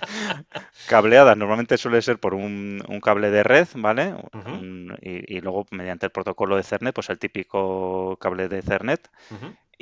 Cableadas 0.88 1.36
normalmente 1.36 1.78
suele 1.78 2.02
ser 2.02 2.18
por 2.18 2.34
un, 2.34 2.82
un 2.88 3.00
cable 3.00 3.30
de 3.30 3.42
red, 3.42 3.68
¿vale? 3.76 4.14
Un- 4.58 4.96
y, 5.02 5.36
y 5.36 5.40
luego 5.40 5.66
mediante 5.70 6.06
el 6.06 6.12
protocolo 6.12 6.56
de 6.56 6.62
Ethernet, 6.62 6.94
pues 6.94 7.10
el 7.10 7.18
típico 7.18 8.16
cable 8.20 8.48
de 8.48 8.58
Ethernet. 8.58 9.08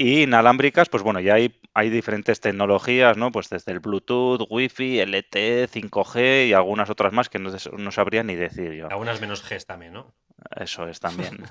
Y 0.01 0.23
inalámbricas, 0.23 0.89
pues 0.89 1.03
bueno, 1.03 1.19
ya 1.19 1.35
hay, 1.35 1.61
hay 1.75 1.91
diferentes 1.91 2.39
tecnologías, 2.39 3.17
¿no? 3.17 3.33
Pues 3.33 3.49
desde 3.49 3.73
el 3.73 3.81
Bluetooth, 3.81 4.47
Wi-Fi, 4.49 5.05
LTE, 5.05 5.69
5G 5.69 6.47
y 6.47 6.53
algunas 6.53 6.89
otras 6.89 7.13
más 7.13 7.29
que 7.29 7.41
no, 7.41 7.51
no 7.77 7.91
sabría 7.91 8.23
ni 8.23 8.37
decir 8.37 8.75
yo. 8.75 8.89
Algunas 8.89 9.21
menos 9.21 9.43
Gs 9.43 9.67
también, 9.67 9.95
¿no? 9.95 10.15
Eso 10.57 10.87
es 10.89 11.01
también. 11.01 11.39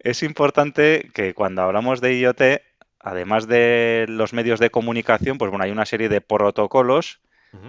Es 0.00 0.22
importante 0.22 1.10
que 1.12 1.34
cuando 1.34 1.62
hablamos 1.62 2.00
de 2.00 2.16
IoT, 2.16 2.62
además 3.00 3.48
de 3.48 4.06
los 4.08 4.32
medios 4.32 4.60
de 4.60 4.70
comunicación, 4.70 5.38
pues 5.38 5.50
bueno, 5.50 5.64
hay 5.64 5.72
una 5.72 5.86
serie 5.86 6.08
de 6.08 6.20
protocolos 6.20 7.20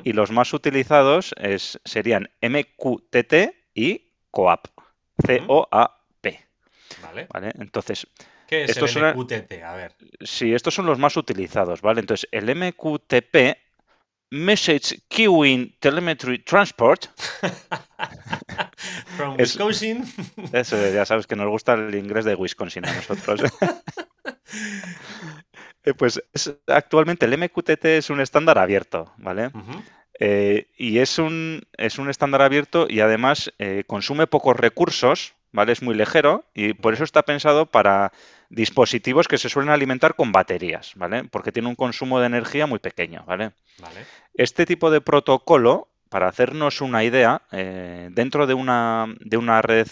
y 0.04 0.14
los 0.14 0.30
más 0.30 0.54
utilizados 0.54 1.34
es, 1.38 1.80
serían 1.84 2.30
MQTT 2.44 3.34
y 3.74 4.12
COAP. 4.30 4.68
C-O-A-P, 5.26 6.46
Vale. 7.02 7.28
¿vale? 7.34 7.52
Entonces, 7.56 8.06
¿Qué 8.50 8.64
es 8.64 8.72
estos 8.72 8.96
el 8.96 9.14
son-? 9.14 9.64
A 9.64 9.76
ver. 9.76 9.96
Sí, 10.22 10.54
estos 10.54 10.74
son 10.74 10.86
los 10.88 10.98
más 10.98 11.16
utilizados, 11.18 11.82
¿vale? 11.82 12.00
Entonces, 12.02 12.28
el 12.32 12.50
MQTP, 12.50 13.58
Message 14.32 15.00
Queuing 15.08 15.76
Telemetry 15.80 16.40
Transport, 16.40 17.06
From 19.18 19.36
Es- 19.40 19.56
Wisconsin. 19.56 20.04
eso 20.52 20.76
ya 20.92 21.06
sabes 21.06 21.28
que 21.28 21.36
nos 21.36 21.48
gusta 21.48 21.74
el 21.74 21.94
inglés 21.96 22.26
de 22.26 22.36
Wisconsin 22.36 22.86
a 22.88 22.94
nosotros. 22.94 23.42
Eh, 25.84 25.94
Pues 25.94 26.22
es- 26.34 26.54
actualmente 26.68 27.26
el 27.26 27.34
MQTT 27.38 27.86
es 27.98 28.10
un 28.10 28.20
estándar 28.20 28.58
abierto, 28.58 29.14
¿vale? 29.18 29.52
Eh, 30.20 30.68
y 30.78 31.00
es 31.00 31.18
un, 31.20 31.62
es 31.78 31.98
un 32.00 32.10
estándar 32.10 32.42
abierto 32.42 32.86
y 32.90 33.00
además 33.00 33.54
eh, 33.60 33.84
consume 33.88 34.28
pocos 34.28 34.58
recursos, 34.58 35.34
¿vale? 35.52 35.72
Es 35.72 35.82
muy 35.82 35.96
ligero 35.96 36.44
y 36.54 36.74
por 36.74 36.94
eso 36.94 37.04
está 37.06 37.24
pensado 37.24 37.66
para 37.68 38.12
dispositivos 38.50 39.28
que 39.28 39.38
se 39.38 39.50
suelen 39.50 39.72
alimentar 39.72 40.16
con 40.16 40.32
baterías, 40.32 40.94
¿vale? 40.96 41.24
Porque 41.26 41.52
tiene 41.52 41.70
un 41.70 41.76
consumo 41.76 42.20
de 42.20 42.28
energía 42.28 42.66
muy 42.66 42.80
pequeño, 42.80 43.24
¿vale? 43.26 43.52
Vale. 43.80 44.06
Este 44.34 44.66
tipo 44.66 44.92
de 44.92 45.02
protocolo, 45.02 45.88
para 46.10 46.28
hacernos 46.28 46.82
una 46.82 47.04
idea, 47.04 47.44
eh, 47.52 48.10
dentro 48.12 48.48
de 48.48 48.56
una, 48.56 49.08
de 49.20 49.38
una 49.38 49.62
red 49.62 49.88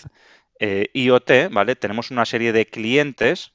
eh, 0.59 0.89
IoT, 0.93 1.51
¿vale? 1.51 1.75
Tenemos 1.75 2.11
una 2.11 2.25
serie 2.25 2.51
de 2.51 2.65
clientes 2.65 3.53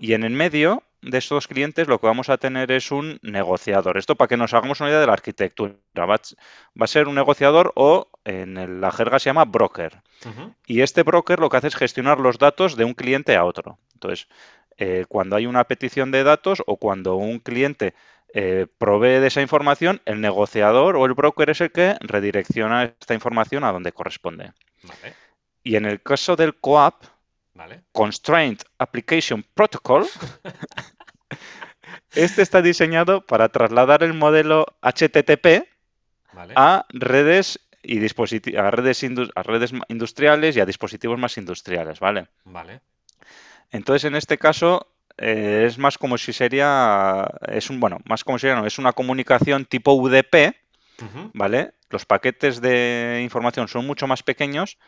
y 0.00 0.12
en 0.12 0.22
el 0.22 0.30
medio 0.30 0.84
de 1.02 1.18
estos 1.18 1.48
clientes 1.48 1.88
lo 1.88 2.00
que 2.00 2.06
vamos 2.06 2.28
a 2.28 2.38
tener 2.38 2.70
es 2.72 2.90
un 2.90 3.18
negociador. 3.22 3.98
Esto 3.98 4.14
para 4.14 4.28
que 4.28 4.36
nos 4.36 4.54
hagamos 4.54 4.80
una 4.80 4.90
idea 4.90 5.00
de 5.00 5.06
la 5.06 5.12
arquitectura. 5.12 5.74
Va 5.98 6.14
a, 6.14 6.86
ser 6.86 7.08
un 7.08 7.14
negociador 7.14 7.72
o 7.74 8.08
en 8.24 8.80
la 8.80 8.90
jerga 8.90 9.18
se 9.18 9.30
llama 9.30 9.44
broker. 9.44 10.00
Y 10.66 10.80
este 10.80 11.02
broker 11.02 11.38
lo 11.40 11.48
que 11.48 11.58
hace 11.58 11.68
es 11.68 11.76
gestionar 11.76 12.18
los 12.20 12.38
datos 12.38 12.76
de 12.76 12.84
un 12.84 12.94
cliente 12.94 13.36
a 13.36 13.44
otro. 13.44 13.78
Entonces, 14.04 14.28
eh, 14.76 15.06
cuando 15.08 15.36
hay 15.36 15.46
una 15.46 15.64
petición 15.64 16.10
de 16.10 16.24
datos 16.24 16.62
o 16.66 16.76
cuando 16.76 17.16
un 17.16 17.38
cliente 17.38 17.94
eh, 18.34 18.66
provee 18.78 19.20
de 19.20 19.28
esa 19.28 19.40
información, 19.40 20.02
el 20.04 20.20
negociador 20.20 20.96
o 20.96 21.06
el 21.06 21.14
broker 21.14 21.48
es 21.50 21.60
el 21.62 21.72
que 21.72 21.96
redirecciona 22.00 22.84
esta 22.84 23.14
información 23.14 23.64
a 23.64 23.72
donde 23.72 23.92
corresponde. 23.92 24.52
Vale. 24.82 25.14
Y 25.62 25.76
en 25.76 25.86
el 25.86 26.02
caso 26.02 26.36
del 26.36 26.54
COAP, 26.56 27.04
Vale. 27.54 27.84
Constraint 27.92 28.62
Application 28.78 29.44
Protocol, 29.54 30.04
este 32.14 32.42
está 32.42 32.60
diseñado 32.60 33.24
para 33.24 33.48
trasladar 33.48 34.02
el 34.02 34.12
modelo 34.12 34.66
HTTP 34.82 35.66
Vale. 36.32 36.52
a 36.56 36.84
redes 36.90 37.60
y 37.82 37.98
a 38.56 38.70
redes, 38.70 39.04
a 39.34 39.42
redes 39.42 39.72
industriales 39.88 40.56
y 40.56 40.60
a 40.60 40.66
dispositivos 40.66 41.18
más 41.18 41.38
industriales, 41.38 42.00
¿vale? 42.00 42.26
Vale. 42.44 42.80
Entonces, 43.74 44.04
en 44.04 44.14
este 44.14 44.38
caso, 44.38 44.86
eh, 45.18 45.64
es 45.66 45.78
más 45.78 45.98
como 45.98 46.16
si 46.16 46.32
sería, 46.32 47.28
es 47.48 47.70
un, 47.70 47.80
bueno, 47.80 47.98
más 48.04 48.24
como 48.24 48.38
si 48.38 48.42
sería, 48.42 48.60
no, 48.60 48.66
es 48.66 48.78
una 48.78 48.92
comunicación 48.92 49.64
tipo 49.66 49.92
UDP. 49.92 50.54
¿vale? 51.34 51.72
Los 51.90 52.06
paquetes 52.06 52.60
de 52.60 53.20
información 53.22 53.66
son 53.66 53.84
mucho 53.86 54.06
más 54.06 54.22
pequeños, 54.22 54.78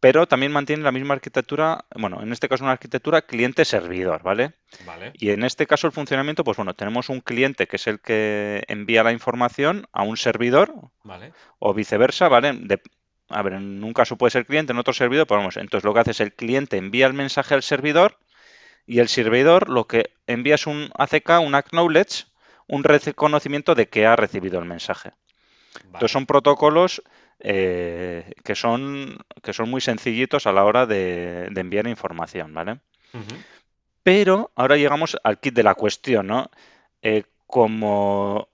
pero 0.00 0.28
también 0.28 0.52
mantienen 0.52 0.84
la 0.84 0.92
misma 0.92 1.14
arquitectura, 1.14 1.84
bueno, 1.96 2.22
en 2.22 2.30
este 2.32 2.48
caso 2.48 2.62
una 2.62 2.72
arquitectura 2.74 3.22
cliente-servidor, 3.22 4.22
¿vale? 4.22 4.52
Vale. 4.86 5.10
Y 5.14 5.30
en 5.30 5.42
este 5.42 5.66
caso 5.66 5.88
el 5.88 5.92
funcionamiento, 5.92 6.44
pues 6.44 6.56
bueno, 6.56 6.74
tenemos 6.74 7.08
un 7.08 7.20
cliente 7.20 7.66
que 7.66 7.74
es 7.76 7.88
el 7.88 7.98
que 7.98 8.62
envía 8.68 9.02
la 9.02 9.10
información 9.12 9.88
a 9.92 10.04
un 10.04 10.16
servidor 10.16 10.72
Vale. 11.02 11.32
o 11.58 11.74
viceversa, 11.74 12.28
¿vale? 12.28 12.52
De- 12.52 12.80
a 13.30 13.42
ver, 13.42 13.54
en 13.54 13.82
un 13.84 13.92
caso 13.92 14.16
puede 14.16 14.30
ser 14.30 14.46
cliente, 14.46 14.72
en 14.72 14.78
otro 14.78 14.94
servidor, 14.94 15.26
pero 15.26 15.40
vamos, 15.40 15.56
entonces 15.56 15.84
lo 15.84 15.92
que 15.92 16.00
hace 16.00 16.12
es 16.12 16.20
el 16.20 16.32
cliente 16.32 16.76
envía 16.76 17.06
el 17.06 17.12
mensaje 17.14 17.54
al 17.54 17.62
servidor 17.64 18.16
y 18.88 19.00
el 19.00 19.08
servidor 19.08 19.68
lo 19.68 19.86
que 19.86 20.12
envía 20.26 20.54
es 20.54 20.66
un 20.66 20.90
ACK, 20.96 21.40
un 21.42 21.54
acknowledge, 21.54 22.24
un 22.66 22.82
reconocimiento 22.82 23.74
de 23.74 23.88
que 23.88 24.06
ha 24.06 24.16
recibido 24.16 24.58
el 24.58 24.64
mensaje. 24.64 25.10
Vale. 25.74 25.84
Entonces 25.84 26.10
son 26.10 26.24
protocolos 26.24 27.02
eh, 27.38 28.32
que, 28.42 28.54
son, 28.54 29.18
que 29.42 29.52
son 29.52 29.68
muy 29.68 29.82
sencillitos 29.82 30.46
a 30.46 30.52
la 30.52 30.64
hora 30.64 30.86
de, 30.86 31.48
de 31.50 31.60
enviar 31.60 31.86
información, 31.86 32.54
¿vale? 32.54 32.78
Pero 34.02 34.50
ahora 34.56 34.76
llegamos 34.76 35.18
al 35.22 35.38
kit 35.38 35.54
de 35.54 35.62
la 35.62 35.74
cuestión, 35.74 36.26
¿no? 36.26 36.50
Eh, 37.02 37.24
como 37.46 38.48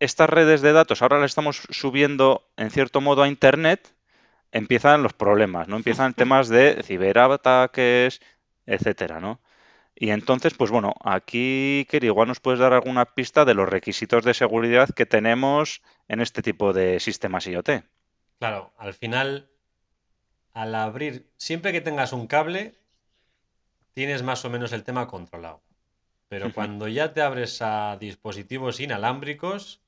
estas 0.00 0.28
redes 0.28 0.60
de 0.60 0.72
datos 0.72 1.00
ahora 1.00 1.18
las 1.18 1.30
estamos 1.30 1.62
subiendo 1.70 2.46
en 2.58 2.70
cierto 2.70 3.00
modo 3.00 3.22
a 3.22 3.28
Internet, 3.28 3.94
empiezan 4.52 5.02
los 5.02 5.14
problemas, 5.14 5.66
¿no? 5.66 5.76
Empiezan 5.76 6.12
temas 6.14 6.48
de 6.48 6.82
ciberataques, 6.84 8.20
etcétera, 8.66 9.18
¿no? 9.18 9.40
Y 10.00 10.10
entonces, 10.10 10.54
pues 10.54 10.70
bueno, 10.70 10.94
aquí, 11.02 11.84
Keri, 11.90 12.06
igual 12.06 12.28
nos 12.28 12.38
puedes 12.38 12.60
dar 12.60 12.72
alguna 12.72 13.04
pista 13.04 13.44
de 13.44 13.54
los 13.54 13.68
requisitos 13.68 14.24
de 14.24 14.32
seguridad 14.32 14.88
que 14.94 15.06
tenemos 15.06 15.82
en 16.06 16.20
este 16.20 16.40
tipo 16.40 16.72
de 16.72 17.00
sistemas 17.00 17.48
IoT. 17.48 17.82
Claro, 18.38 18.72
al 18.78 18.94
final, 18.94 19.50
al 20.52 20.76
abrir, 20.76 21.28
siempre 21.36 21.72
que 21.72 21.80
tengas 21.80 22.12
un 22.12 22.28
cable, 22.28 22.76
tienes 23.92 24.22
más 24.22 24.44
o 24.44 24.50
menos 24.50 24.72
el 24.72 24.84
tema 24.84 25.08
controlado. 25.08 25.62
Pero 26.28 26.52
cuando 26.54 26.86
ya 26.86 27.12
te 27.12 27.20
abres 27.20 27.60
a 27.60 27.96
dispositivos 27.98 28.78
inalámbricos, 28.78 29.82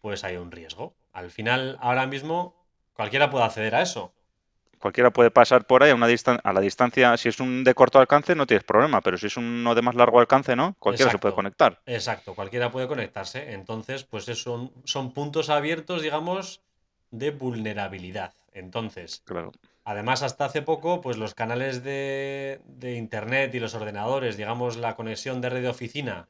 pues 0.00 0.22
hay 0.22 0.36
un 0.36 0.52
riesgo. 0.52 0.94
Al 1.12 1.32
final, 1.32 1.78
ahora 1.80 2.06
mismo, 2.06 2.54
cualquiera 2.92 3.28
puede 3.28 3.44
acceder 3.44 3.74
a 3.74 3.82
eso. 3.82 4.14
Cualquiera 4.80 5.10
puede 5.12 5.30
pasar 5.30 5.66
por 5.66 5.82
ahí 5.82 5.90
a, 5.90 5.94
una 5.94 6.08
distan- 6.08 6.40
a 6.42 6.52
la 6.52 6.60
distancia, 6.60 7.16
si 7.16 7.28
es 7.28 7.38
un 7.38 7.64
de 7.64 7.74
corto 7.74 7.98
alcance 8.00 8.34
no 8.34 8.46
tienes 8.46 8.64
problema, 8.64 9.00
pero 9.00 9.18
si 9.18 9.26
es 9.26 9.36
uno 9.36 9.74
de 9.74 9.82
más 9.82 9.94
largo 9.94 10.20
alcance, 10.20 10.56
¿no? 10.56 10.74
Cualquiera 10.78 11.10
se 11.10 11.18
puede 11.18 11.34
conectar. 11.34 11.78
Exacto, 11.86 12.34
cualquiera 12.34 12.70
puede 12.70 12.88
conectarse. 12.88 13.52
Entonces, 13.52 14.04
pues 14.04 14.28
es- 14.28 14.42
son, 14.42 14.72
son 14.84 15.12
puntos 15.12 15.50
abiertos, 15.50 16.02
digamos, 16.02 16.62
de 17.10 17.30
vulnerabilidad. 17.30 18.32
Entonces, 18.52 19.22
Claro. 19.24 19.52
además 19.84 20.22
hasta 20.22 20.46
hace 20.46 20.62
poco, 20.62 21.00
pues 21.00 21.16
los 21.18 21.34
canales 21.34 21.82
de, 21.84 22.60
de 22.66 22.94
internet 22.94 23.54
y 23.54 23.60
los 23.60 23.74
ordenadores, 23.74 24.36
digamos, 24.36 24.76
la 24.76 24.96
conexión 24.96 25.40
de 25.40 25.50
red 25.50 25.62
de 25.62 25.68
oficina 25.68 26.28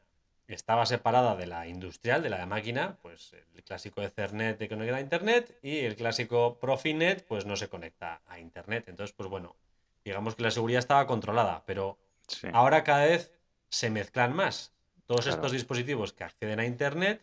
estaba 0.54 0.87
separada 0.87 1.37
de 1.37 1.47
la 1.47 1.66
industrial, 1.66 2.23
de 2.23 2.30
la 2.30 2.38
de 2.38 2.47
máquina, 2.47 2.99
pues 3.02 3.33
el 3.54 3.62
clásico 3.62 4.02
Ethernet 4.02 4.59
que 4.59 4.69
conecta 4.69 4.97
a 4.97 5.00
Internet 5.00 5.59
y 5.62 5.78
el 5.78 5.97
clásico 5.97 6.59
Profinet 6.59 7.25
pues 7.26 7.47
no 7.47 7.57
se 7.57 7.69
conecta 7.69 8.21
a 8.26 8.38
Internet. 8.38 8.88
Entonces, 8.88 9.14
pues 9.16 9.28
bueno, 9.28 9.57
digamos 10.04 10.35
que 10.35 10.42
la 10.42 10.50
seguridad 10.50 10.78
estaba 10.80 11.07
controlada, 11.07 11.62
pero 11.66 11.99
Sí. 12.26 12.49
ahora 12.52 12.85
cada 12.85 13.04
vez 13.07 13.33
se 13.69 13.90
mezclan 13.90 14.33
más. 14.35 14.73
Todos 15.07 15.25
Claro. 15.25 15.37
estos 15.37 15.52
dispositivos 15.52 16.12
que 16.12 16.25
acceden 16.25 16.61
a 16.61 16.66
Internet, 16.66 17.21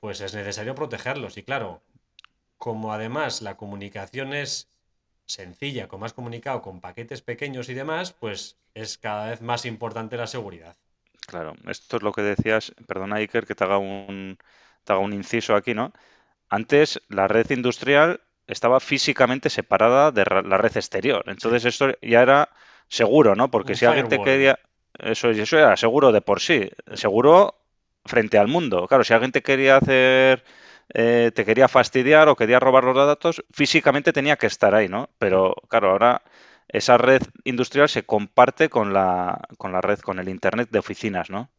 pues 0.00 0.20
es 0.20 0.34
necesario 0.34 0.74
protegerlos. 0.74 1.36
Y 1.36 1.42
claro, 1.42 1.82
como 2.58 2.92
además 2.92 3.42
la 3.42 3.56
comunicación 3.56 4.32
es 4.32 4.68
sencilla, 5.26 5.88
con 5.88 6.00
más 6.00 6.12
comunicado, 6.12 6.62
con 6.62 6.80
paquetes 6.80 7.20
pequeños 7.22 7.68
y 7.68 7.74
demás, 7.74 8.12
pues 8.12 8.56
es 8.74 8.96
cada 8.98 9.30
vez 9.30 9.42
más 9.42 9.64
importante 9.66 10.16
la 10.16 10.26
seguridad. 10.26 10.76
Claro, 11.26 11.54
esto 11.66 11.96
es 11.96 12.02
lo 12.02 12.12
que 12.12 12.22
decías, 12.22 12.72
perdona 12.86 13.16
Iker, 13.16 13.46
que 13.46 13.54
te 13.56 13.64
haga 13.64 13.78
un, 13.78 14.38
te 14.84 14.92
haga 14.92 15.02
un 15.02 15.12
inciso 15.12 15.56
aquí, 15.56 15.74
¿no? 15.74 15.92
Antes 16.50 17.00
la 17.08 17.28
red 17.28 17.50
industrial 17.50 18.20
estaba 18.46 18.80
físicamente 18.80 19.50
separada 19.50 20.12
de 20.12 20.24
la 20.24 20.58
red 20.58 20.76
exterior, 20.76 21.24
entonces 21.28 21.64
esto 21.64 21.92
ya 22.02 22.22
era 22.22 22.50
seguro, 22.88 23.34
¿no? 23.36 23.50
Porque 23.50 23.74
Un 23.74 23.76
si 23.76 23.86
alguien 23.86 24.08
te 24.08 24.20
quería, 24.20 24.58
eso, 24.98 25.30
eso 25.30 25.58
era 25.58 25.76
seguro 25.76 26.12
de 26.12 26.20
por 26.22 26.40
sí, 26.40 26.70
seguro 26.94 27.56
frente 28.04 28.38
al 28.38 28.48
mundo. 28.48 28.86
Claro, 28.88 29.04
si 29.04 29.14
alguien 29.14 29.32
te 29.32 29.42
quería 29.42 29.78
hacer, 29.78 30.44
eh, 30.94 31.32
te 31.34 31.44
quería 31.44 31.68
fastidiar 31.68 32.28
o 32.28 32.36
quería 32.36 32.60
robar 32.60 32.84
los 32.84 32.96
datos, 32.96 33.44
físicamente 33.52 34.12
tenía 34.12 34.36
que 34.36 34.46
estar 34.46 34.74
ahí, 34.74 34.88
¿no? 34.88 35.10
Pero 35.18 35.54
claro, 35.68 35.90
ahora 35.90 36.22
esa 36.68 36.98
red 36.98 37.22
industrial 37.44 37.88
se 37.88 38.04
comparte 38.04 38.68
con 38.68 38.92
la, 38.92 39.40
con 39.58 39.72
la 39.72 39.80
red, 39.80 39.98
con 40.00 40.18
el 40.18 40.28
Internet 40.28 40.70
de 40.70 40.78
oficinas, 40.78 41.30
¿no? 41.30 41.50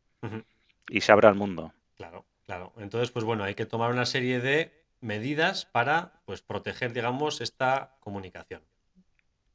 Y 0.90 1.02
se 1.02 1.12
abre 1.12 1.28
al 1.28 1.36
mundo. 1.36 1.74
Claro, 1.96 2.26
claro. 2.46 2.74
Entonces, 2.78 3.12
pues 3.12 3.26
bueno, 3.26 3.44
hay 3.44 3.56
que 3.56 3.66
tomar 3.66 3.92
una 3.92 4.06
serie 4.06 4.40
de 4.40 4.72
medidas 5.02 5.66
para 5.66 6.22
pues, 6.26 6.42
proteger, 6.42 6.94
digamos, 6.94 7.42
esta 7.42 7.98
comunicación. 8.00 8.64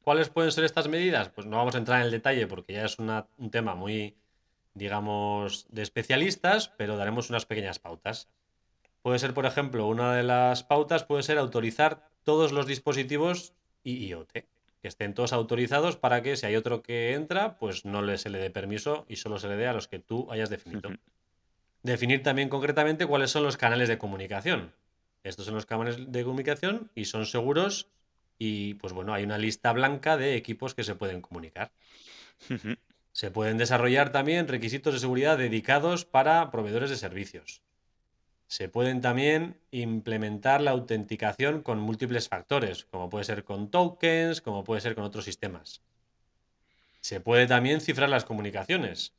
¿Cuáles 0.01 0.29
pueden 0.29 0.51
ser 0.51 0.63
estas 0.65 0.87
medidas? 0.89 1.29
Pues 1.29 1.47
no 1.47 1.57
vamos 1.57 1.75
a 1.75 1.77
entrar 1.77 1.99
en 1.99 2.05
el 2.05 2.11
detalle 2.11 2.47
porque 2.47 2.73
ya 2.73 2.85
es 2.85 2.99
una- 2.99 3.27
un 3.37 3.51
tema 3.51 3.73
muy, 3.75 4.17
digamos, 4.73 5.65
de 5.69 5.81
especialistas, 5.81 6.69
pero 6.77 6.97
daremos 6.97 7.29
unas 7.29 7.45
pequeñas 7.45 7.79
pautas. 7.79 8.29
Puede 9.01 9.19
ser, 9.19 9.33
por 9.33 9.45
ejemplo, 9.45 9.87
una 9.87 10.13
de 10.15 10.23
las 10.23 10.63
pautas 10.63 11.03
puede 11.03 11.23
ser 11.23 11.37
autorizar 11.37 12.09
todos 12.23 12.51
los 12.51 12.67
dispositivos 12.67 13.53
IoT, 13.83 14.45
que 14.83 14.89
estén 14.89 15.13
todos 15.13 15.31
autorizados 15.31 15.95
para 15.95 16.21
que 16.21 16.35
si 16.35 16.45
hay 16.45 16.57
otro 16.57 16.83
que 16.83 17.13
entra, 17.13 17.57
pues 17.57 17.85
no 17.85 18.01
le, 18.01 18.17
se 18.17 18.29
le 18.29 18.37
dé 18.37 18.49
permiso 18.49 19.05
y 19.07 19.15
solo 19.15 19.39
se 19.39 19.47
le 19.47 19.55
dé 19.55 19.65
a 19.65 19.71
los 19.71 19.87
que 19.87 19.97
tú 19.97 20.29
hayas 20.29 20.49
definido. 20.49 20.91
Definir 21.83 22.21
también 22.21 22.49
concretamente 22.49 23.05
cuáles 23.05 23.31
son 23.31 23.43
los 23.43 23.55
canales 23.55 23.87
de 23.87 23.97
comunicación. 23.97 24.73
Estos 25.23 25.45
son 25.45 25.55
los 25.55 25.65
canales 25.65 26.11
de 26.11 26.23
comunicación 26.25 26.91
y 26.95 27.05
son 27.05 27.25
seguros 27.25 27.87
y 28.37 28.73
pues 28.73 28.91
bueno, 28.91 29.13
hay 29.13 29.23
una 29.23 29.37
lista 29.37 29.71
blanca 29.71 30.17
de 30.17 30.35
equipos 30.35 30.75
que 30.75 30.83
se 30.83 30.95
pueden 30.95 31.21
comunicar. 31.21 31.71
Se 33.13 33.31
pueden 33.31 33.57
desarrollar 33.57 34.11
también 34.11 34.49
requisitos 34.49 34.93
de 34.93 34.99
seguridad 34.99 35.37
dedicados 35.37 36.03
para 36.03 36.51
proveedores 36.51 36.89
de 36.89 36.97
servicios. 36.97 37.61
Se 38.53 38.69
pueden 38.69 39.01
también 39.01 39.57
implementar 39.71 40.61
la 40.61 40.69
autenticación 40.69 41.63
con 41.63 41.79
múltiples 41.79 42.29
factores, 42.29 42.85
como 42.85 43.09
puede 43.09 43.25
ser 43.25 43.43
con 43.43 43.71
tokens, 43.71 44.41
como 44.41 44.63
puede 44.63 44.79
ser 44.79 44.93
con 44.93 45.05
otros 45.05 45.25
sistemas. 45.25 45.81
Se 47.01 47.19
puede 47.19 47.47
también 47.47 47.81
cifrar 47.81 48.09
las 48.09 48.25
comunicaciones. 48.25 49.15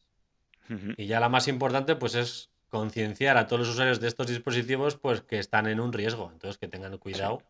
Y 0.96 1.06
ya 1.06 1.18
la 1.18 1.28
más 1.28 1.48
importante, 1.48 1.96
pues 1.96 2.14
es 2.14 2.48
concienciar 2.68 3.36
a 3.36 3.48
todos 3.48 3.58
los 3.58 3.70
usuarios 3.70 3.98
de 3.98 4.06
estos 4.06 4.28
dispositivos, 4.28 4.94
pues 4.94 5.22
que 5.22 5.40
están 5.40 5.66
en 5.66 5.80
un 5.80 5.92
riesgo. 5.92 6.30
Entonces, 6.32 6.56
que 6.56 6.68
tengan 6.68 6.96
cuidado 6.98 7.42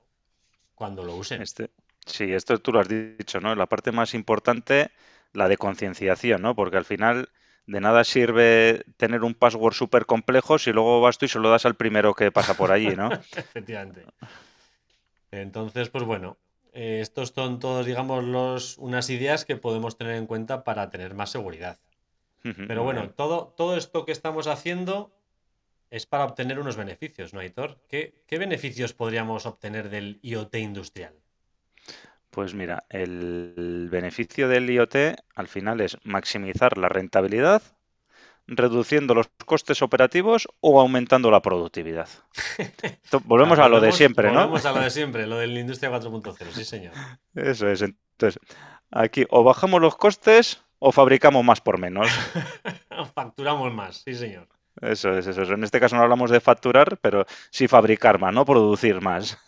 cuando 0.74 1.04
lo 1.04 1.14
usen. 1.14 1.42
Este, 1.42 1.68
sí, 2.06 2.32
esto 2.32 2.56
tú 2.60 2.72
lo 2.72 2.80
has 2.80 2.88
dicho, 2.88 3.40
¿no? 3.40 3.54
La 3.54 3.66
parte 3.66 3.92
más 3.92 4.14
importante, 4.14 4.90
la 5.34 5.48
de 5.48 5.58
concienciación, 5.58 6.40
¿no? 6.40 6.56
Porque 6.56 6.78
al 6.78 6.86
final 6.86 7.28
de 7.66 7.80
nada 7.80 8.04
sirve 8.04 8.84
tener 8.96 9.22
un 9.22 9.34
password 9.34 9.74
súper 9.74 10.06
complejo 10.06 10.58
si 10.58 10.72
luego 10.72 11.00
vas 11.00 11.18
tú 11.18 11.26
y 11.26 11.28
se 11.28 11.38
lo 11.38 11.50
das 11.50 11.64
al 11.66 11.76
primero 11.76 12.14
que 12.14 12.30
pasa 12.30 12.54
por 12.54 12.72
allí, 12.72 12.94
¿no? 12.94 13.10
Efectivamente. 13.36 14.04
Entonces, 15.30 15.88
pues 15.88 16.04
bueno, 16.04 16.36
eh, 16.72 16.98
estos 17.00 17.30
son 17.30 17.58
todos, 17.58 17.86
digamos, 17.86 18.24
los, 18.24 18.78
unas 18.78 19.08
ideas 19.10 19.44
que 19.44 19.56
podemos 19.56 19.96
tener 19.96 20.16
en 20.16 20.26
cuenta 20.26 20.64
para 20.64 20.90
tener 20.90 21.14
más 21.14 21.30
seguridad. 21.30 21.78
Pero 22.42 22.82
bueno, 22.82 23.08
todo, 23.08 23.54
todo 23.56 23.74
esto 23.74 24.04
que 24.04 24.12
estamos 24.12 24.48
haciendo 24.48 25.16
es 25.88 26.04
para 26.04 26.26
obtener 26.26 26.58
unos 26.58 26.76
beneficios, 26.76 27.32
¿no, 27.32 27.40
Aitor? 27.40 27.80
¿Qué, 27.88 28.22
qué 28.26 28.36
beneficios 28.36 28.92
podríamos 28.92 29.46
obtener 29.46 29.88
del 29.88 30.18
IoT 30.20 30.54
industrial? 30.56 31.14
Pues 32.34 32.52
mira, 32.52 32.82
el 32.88 33.88
beneficio 33.92 34.48
del 34.48 34.68
IoT 34.68 34.96
al 35.36 35.46
final 35.46 35.80
es 35.80 35.96
maximizar 36.02 36.76
la 36.78 36.88
rentabilidad, 36.88 37.62
reduciendo 38.48 39.14
los 39.14 39.28
costes 39.46 39.82
operativos 39.82 40.48
o 40.58 40.80
aumentando 40.80 41.30
la 41.30 41.42
productividad. 41.42 42.08
Volvemos 43.24 43.60
a 43.60 43.68
lo 43.68 43.80
de 43.80 43.92
siempre, 43.92 44.32
¿no? 44.32 44.40
Volvemos 44.40 44.66
a 44.66 44.72
lo 44.72 44.80
de 44.80 44.90
siempre, 44.90 45.28
lo 45.28 45.38
de 45.38 45.46
la 45.46 45.60
industria 45.60 45.92
4.0, 45.92 46.50
sí, 46.50 46.64
señor. 46.64 46.92
Eso 47.36 47.68
es. 47.68 47.82
Entonces, 47.82 48.40
aquí 48.90 49.26
o 49.30 49.44
bajamos 49.44 49.80
los 49.80 49.94
costes 49.94 50.60
o 50.80 50.90
fabricamos 50.90 51.44
más 51.44 51.60
por 51.60 51.78
menos. 51.78 52.08
Facturamos 53.14 53.72
más, 53.72 54.02
sí, 54.04 54.16
señor. 54.16 54.48
Eso 54.80 55.16
es, 55.16 55.28
eso 55.28 55.42
es. 55.42 55.50
En 55.50 55.62
este 55.62 55.78
caso 55.78 55.94
no 55.94 56.02
hablamos 56.02 56.32
de 56.32 56.40
facturar, 56.40 56.98
pero 57.00 57.26
sí 57.50 57.68
fabricar 57.68 58.18
más, 58.18 58.34
no 58.34 58.44
producir 58.44 59.00
más. 59.00 59.38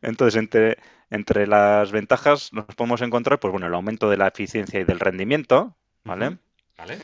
Entonces, 0.00 0.36
entre, 0.36 0.78
entre 1.10 1.46
las 1.46 1.90
ventajas 1.90 2.52
nos 2.52 2.66
podemos 2.66 3.02
encontrar, 3.02 3.38
pues 3.38 3.50
bueno, 3.50 3.66
el 3.66 3.74
aumento 3.74 4.10
de 4.10 4.16
la 4.16 4.28
eficiencia 4.28 4.80
y 4.80 4.84
del 4.84 5.00
rendimiento, 5.00 5.74
¿vale? 6.04 6.38
¿Vale? 6.76 6.98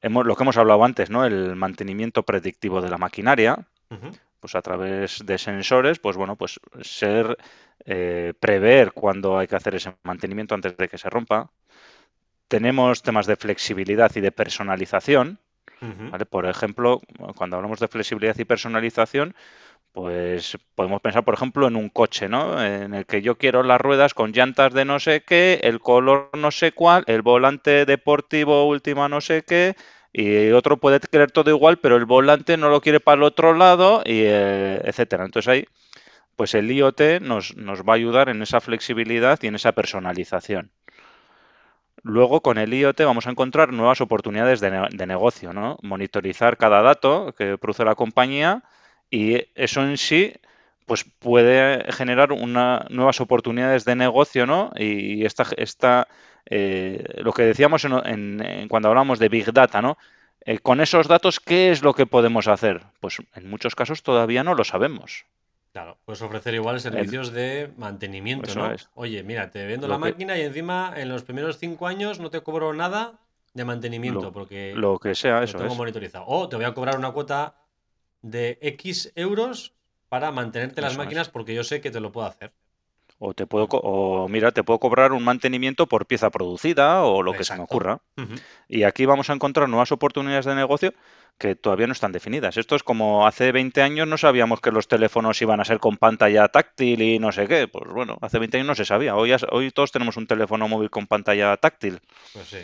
Hemos, 0.00 0.24
lo 0.24 0.36
que 0.36 0.42
hemos 0.44 0.56
hablado 0.56 0.84
antes, 0.84 1.10
¿no? 1.10 1.24
El 1.24 1.56
mantenimiento 1.56 2.22
predictivo 2.22 2.80
de 2.80 2.88
la 2.88 2.98
maquinaria, 2.98 3.66
pues 4.40 4.54
a 4.54 4.62
través 4.62 5.24
de 5.26 5.38
sensores, 5.38 5.98
pues 5.98 6.16
bueno, 6.16 6.36
pues 6.36 6.60
ser, 6.82 7.36
eh, 7.84 8.32
prever 8.38 8.92
cuándo 8.92 9.38
hay 9.38 9.48
que 9.48 9.56
hacer 9.56 9.74
ese 9.74 9.94
mantenimiento 10.04 10.54
antes 10.54 10.76
de 10.76 10.88
que 10.88 10.98
se 10.98 11.10
rompa. 11.10 11.50
Tenemos 12.46 13.02
temas 13.02 13.26
de 13.26 13.36
flexibilidad 13.36 14.10
y 14.14 14.20
de 14.20 14.32
personalización. 14.32 15.40
¿vale? 15.80 16.26
Por 16.26 16.46
ejemplo, 16.46 17.00
cuando 17.36 17.56
hablamos 17.56 17.80
de 17.80 17.88
flexibilidad 17.88 18.36
y 18.38 18.44
personalización, 18.44 19.34
pues 19.92 20.56
podemos 20.74 21.00
pensar, 21.00 21.24
por 21.24 21.34
ejemplo, 21.34 21.66
en 21.66 21.76
un 21.76 21.88
coche, 21.88 22.28
¿no? 22.28 22.62
En 22.62 22.94
el 22.94 23.06
que 23.06 23.22
yo 23.22 23.36
quiero 23.36 23.62
las 23.62 23.80
ruedas 23.80 24.14
con 24.14 24.32
llantas 24.32 24.72
de 24.72 24.84
no 24.84 25.00
sé 25.00 25.22
qué, 25.22 25.60
el 25.62 25.80
color 25.80 26.30
no 26.34 26.50
sé 26.50 26.72
cuál, 26.72 27.04
el 27.06 27.22
volante 27.22 27.84
deportivo 27.84 28.66
última 28.68 29.08
no 29.08 29.20
sé 29.20 29.42
qué, 29.42 29.74
y 30.12 30.50
otro 30.50 30.76
puede 30.78 31.00
querer 31.00 31.30
todo 31.30 31.50
igual, 31.50 31.78
pero 31.78 31.96
el 31.96 32.04
volante 32.04 32.56
no 32.56 32.70
lo 32.70 32.80
quiere 32.80 33.00
para 33.00 33.16
el 33.16 33.22
otro 33.24 33.54
lado, 33.54 34.02
y 34.04 34.22
eh, 34.24 34.80
etcétera. 34.84 35.24
Entonces 35.24 35.48
ahí, 35.48 35.64
pues 36.36 36.54
el 36.54 36.70
IoT 36.70 37.20
nos, 37.20 37.56
nos 37.56 37.82
va 37.82 37.94
a 37.94 37.96
ayudar 37.96 38.28
en 38.28 38.42
esa 38.42 38.60
flexibilidad 38.60 39.38
y 39.42 39.48
en 39.48 39.56
esa 39.56 39.72
personalización. 39.72 40.70
Luego, 42.02 42.42
con 42.42 42.58
el 42.58 42.72
IoT 42.72 43.00
vamos 43.00 43.26
a 43.26 43.30
encontrar 43.30 43.72
nuevas 43.72 44.00
oportunidades 44.00 44.60
de, 44.60 44.88
de 44.90 45.06
negocio, 45.06 45.52
¿no? 45.52 45.78
Monitorizar 45.82 46.56
cada 46.56 46.82
dato 46.82 47.34
que 47.36 47.58
produce 47.58 47.84
la 47.84 47.96
compañía 47.96 48.62
y 49.10 49.46
eso 49.54 49.82
en 49.82 49.96
sí, 49.96 50.32
pues 50.86 51.04
puede 51.18 51.90
generar 51.92 52.32
una, 52.32 52.86
nuevas 52.90 53.20
oportunidades 53.20 53.84
de 53.84 53.94
negocio, 53.96 54.46
¿no? 54.46 54.70
Y 54.76 55.24
esta, 55.24 55.46
esta 55.56 56.08
eh, 56.46 57.04
lo 57.18 57.32
que 57.32 57.42
decíamos 57.42 57.84
en, 57.84 57.92
en- 58.06 58.40
en 58.42 58.68
cuando 58.68 58.88
hablamos 58.88 59.18
de 59.18 59.28
Big 59.28 59.52
Data, 59.52 59.82
¿no? 59.82 59.98
Eh, 60.46 60.60
con 60.60 60.80
esos 60.80 61.06
datos, 61.08 61.40
¿qué 61.40 61.70
es 61.70 61.82
lo 61.82 61.92
que 61.92 62.06
podemos 62.06 62.48
hacer? 62.48 62.80
Pues 63.00 63.18
en 63.34 63.50
muchos 63.50 63.74
casos 63.74 64.02
todavía 64.02 64.42
no 64.44 64.54
lo 64.54 64.64
sabemos. 64.64 65.26
Claro, 65.72 65.98
puedes 66.06 66.22
ofrecer 66.22 66.54
igual 66.54 66.80
servicios 66.80 67.32
de 67.32 67.70
mantenimiento, 67.76 68.50
Eso 68.50 68.60
¿no? 68.60 68.72
es. 68.72 68.88
Oye, 68.94 69.22
mira, 69.22 69.50
te 69.50 69.66
vendo 69.66 69.86
Lo 69.86 69.92
la 69.94 69.98
que- 69.98 70.10
máquina 70.12 70.38
y 70.38 70.42
encima 70.42 70.94
en 70.96 71.10
los 71.10 71.22
primeros 71.22 71.58
cinco 71.58 71.86
años 71.86 72.18
no 72.18 72.30
te 72.30 72.40
cobro 72.40 72.72
nada 72.72 73.18
de 73.52 73.64
mantenimiento 73.66 74.22
Lo- 74.22 74.32
porque 74.32 74.72
Lo 74.74 74.98
que 74.98 75.14
sea, 75.14 75.38
lo 75.40 75.44
eso 75.44 75.58
tengo 75.58 75.72
es. 75.72 75.78
monitorizado. 75.78 76.24
O 76.26 76.48
te 76.48 76.56
voy 76.56 76.64
a 76.64 76.72
cobrar 76.72 76.96
una 76.96 77.10
cuota 77.10 77.56
de 78.22 78.58
X 78.60 79.12
euros 79.14 79.74
para 80.08 80.30
mantenerte 80.32 80.80
las 80.80 80.92
es. 80.92 80.98
máquinas 80.98 81.28
porque 81.28 81.54
yo 81.54 81.64
sé 81.64 81.80
que 81.80 81.90
te 81.90 82.00
lo 82.00 82.12
puedo 82.12 82.26
hacer. 82.26 82.52
O 83.20 83.34
te 83.34 83.46
puedo, 83.46 83.66
o 83.66 84.28
mira, 84.28 84.52
te 84.52 84.62
puedo 84.62 84.78
cobrar 84.78 85.10
un 85.10 85.24
mantenimiento 85.24 85.88
por 85.88 86.06
pieza 86.06 86.30
producida 86.30 87.02
o 87.02 87.24
lo 87.24 87.32
que 87.32 87.42
se 87.42 87.56
me 87.56 87.62
ocurra. 87.64 88.00
Y 88.68 88.84
aquí 88.84 89.06
vamos 89.06 89.28
a 89.28 89.32
encontrar 89.32 89.68
nuevas 89.68 89.90
oportunidades 89.90 90.44
de 90.44 90.54
negocio 90.54 90.94
que 91.36 91.56
todavía 91.56 91.88
no 91.88 91.94
están 91.94 92.12
definidas. 92.12 92.56
Esto 92.56 92.76
es 92.76 92.84
como 92.84 93.26
hace 93.26 93.50
20 93.50 93.82
años 93.82 94.06
no 94.06 94.18
sabíamos 94.18 94.60
que 94.60 94.70
los 94.70 94.86
teléfonos 94.86 95.42
iban 95.42 95.60
a 95.60 95.64
ser 95.64 95.80
con 95.80 95.96
pantalla 95.96 96.46
táctil 96.46 97.02
y 97.02 97.18
no 97.18 97.32
sé 97.32 97.48
qué. 97.48 97.66
Pues 97.66 97.92
bueno, 97.92 98.18
hace 98.20 98.38
20 98.38 98.58
años 98.58 98.68
no 98.68 98.74
se 98.76 98.84
sabía. 98.84 99.16
Hoy, 99.16 99.34
hoy 99.50 99.70
todos 99.72 99.90
tenemos 99.90 100.16
un 100.16 100.28
teléfono 100.28 100.68
móvil 100.68 100.90
con 100.90 101.08
pantalla 101.08 101.56
táctil. 101.56 102.00
Pues 102.32 102.46
sí. 102.46 102.58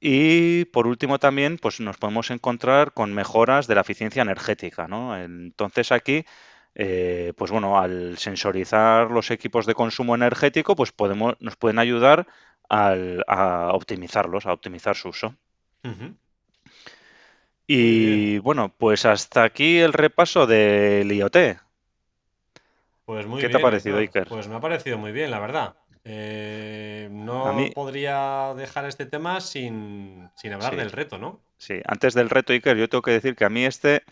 Y 0.00 0.66
por 0.66 0.86
último 0.86 1.18
también, 1.18 1.58
pues 1.58 1.80
nos 1.80 1.96
podemos 1.96 2.30
encontrar 2.30 2.92
con 2.92 3.12
mejoras 3.12 3.66
de 3.66 3.74
la 3.74 3.80
eficiencia 3.80 4.22
energética, 4.22 4.86
¿no? 4.86 5.16
Entonces 5.16 5.90
aquí 5.90 6.24
eh, 6.80 7.32
pues 7.36 7.50
bueno, 7.50 7.80
al 7.80 8.18
sensorizar 8.18 9.10
los 9.10 9.32
equipos 9.32 9.66
de 9.66 9.74
consumo 9.74 10.14
energético, 10.14 10.76
pues 10.76 10.92
podemos, 10.92 11.34
nos 11.40 11.56
pueden 11.56 11.80
ayudar 11.80 12.28
a 12.68 13.70
optimizarlos, 13.72 14.46
a 14.46 14.52
optimizar 14.52 14.94
su 14.94 15.08
uso. 15.08 15.34
Y 17.66 18.38
bueno, 18.38 18.72
pues 18.76 19.06
hasta 19.06 19.42
aquí 19.42 19.78
el 19.78 19.92
repaso 19.92 20.46
del 20.46 21.10
IoT. 21.10 21.36
Pues 23.04 23.26
muy 23.26 23.40
¿Qué 23.40 23.48
te 23.48 23.56
ha 23.56 23.60
parecido, 23.60 23.98
Iker? 23.98 24.28
Pues 24.28 24.48
me 24.48 24.54
ha 24.54 24.60
parecido 24.60 24.98
muy 24.98 25.12
bien, 25.12 25.30
la 25.30 25.40
verdad. 25.40 25.74
Eh, 26.04 27.08
no 27.10 27.54
podría 27.74 28.54
dejar 28.56 28.86
este 28.86 29.06
tema 29.06 29.40
sin, 29.40 30.30
hablar 30.52 30.76
del 30.76 30.92
reto, 30.92 31.18
¿no? 31.18 31.40
Sí, 31.58 31.80
antes 31.86 32.14
del 32.14 32.30
reto, 32.30 32.52
Iker, 32.52 32.76
yo 32.76 32.88
tengo 32.88 33.02
que 33.02 33.10
decir 33.10 33.34
que 33.36 33.44
a 33.44 33.50
mí 33.50 33.64
este 33.64 34.04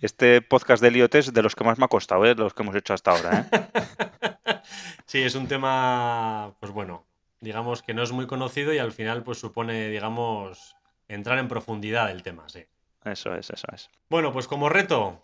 este 0.00 0.42
podcast 0.42 0.82
del 0.82 0.96
IoT 0.96 1.14
es 1.14 1.32
de 1.32 1.42
los 1.42 1.54
que 1.54 1.64
más 1.64 1.78
me 1.78 1.84
ha 1.84 1.88
costado, 1.88 2.24
¿eh? 2.24 2.34
de 2.34 2.42
los 2.42 2.54
que 2.54 2.62
hemos 2.62 2.74
hecho 2.74 2.94
hasta 2.94 3.12
ahora. 3.12 3.48
¿eh? 3.50 4.60
sí, 5.06 5.22
es 5.22 5.34
un 5.34 5.46
tema, 5.46 6.54
pues 6.60 6.72
bueno, 6.72 7.06
digamos 7.40 7.82
que 7.82 7.94
no 7.94 8.02
es 8.02 8.12
muy 8.12 8.26
conocido 8.26 8.72
y 8.72 8.78
al 8.78 8.92
final 8.92 9.22
pues 9.22 9.38
supone, 9.38 9.88
digamos, 9.88 10.76
entrar 11.08 11.38
en 11.38 11.48
profundidad 11.48 12.08
del 12.08 12.22
tema, 12.22 12.48
sí. 12.48 12.64
Eso 13.04 13.34
es, 13.34 13.50
eso 13.50 13.66
es. 13.72 13.90
Bueno, 14.08 14.32
pues 14.32 14.48
como 14.48 14.68
reto, 14.68 15.22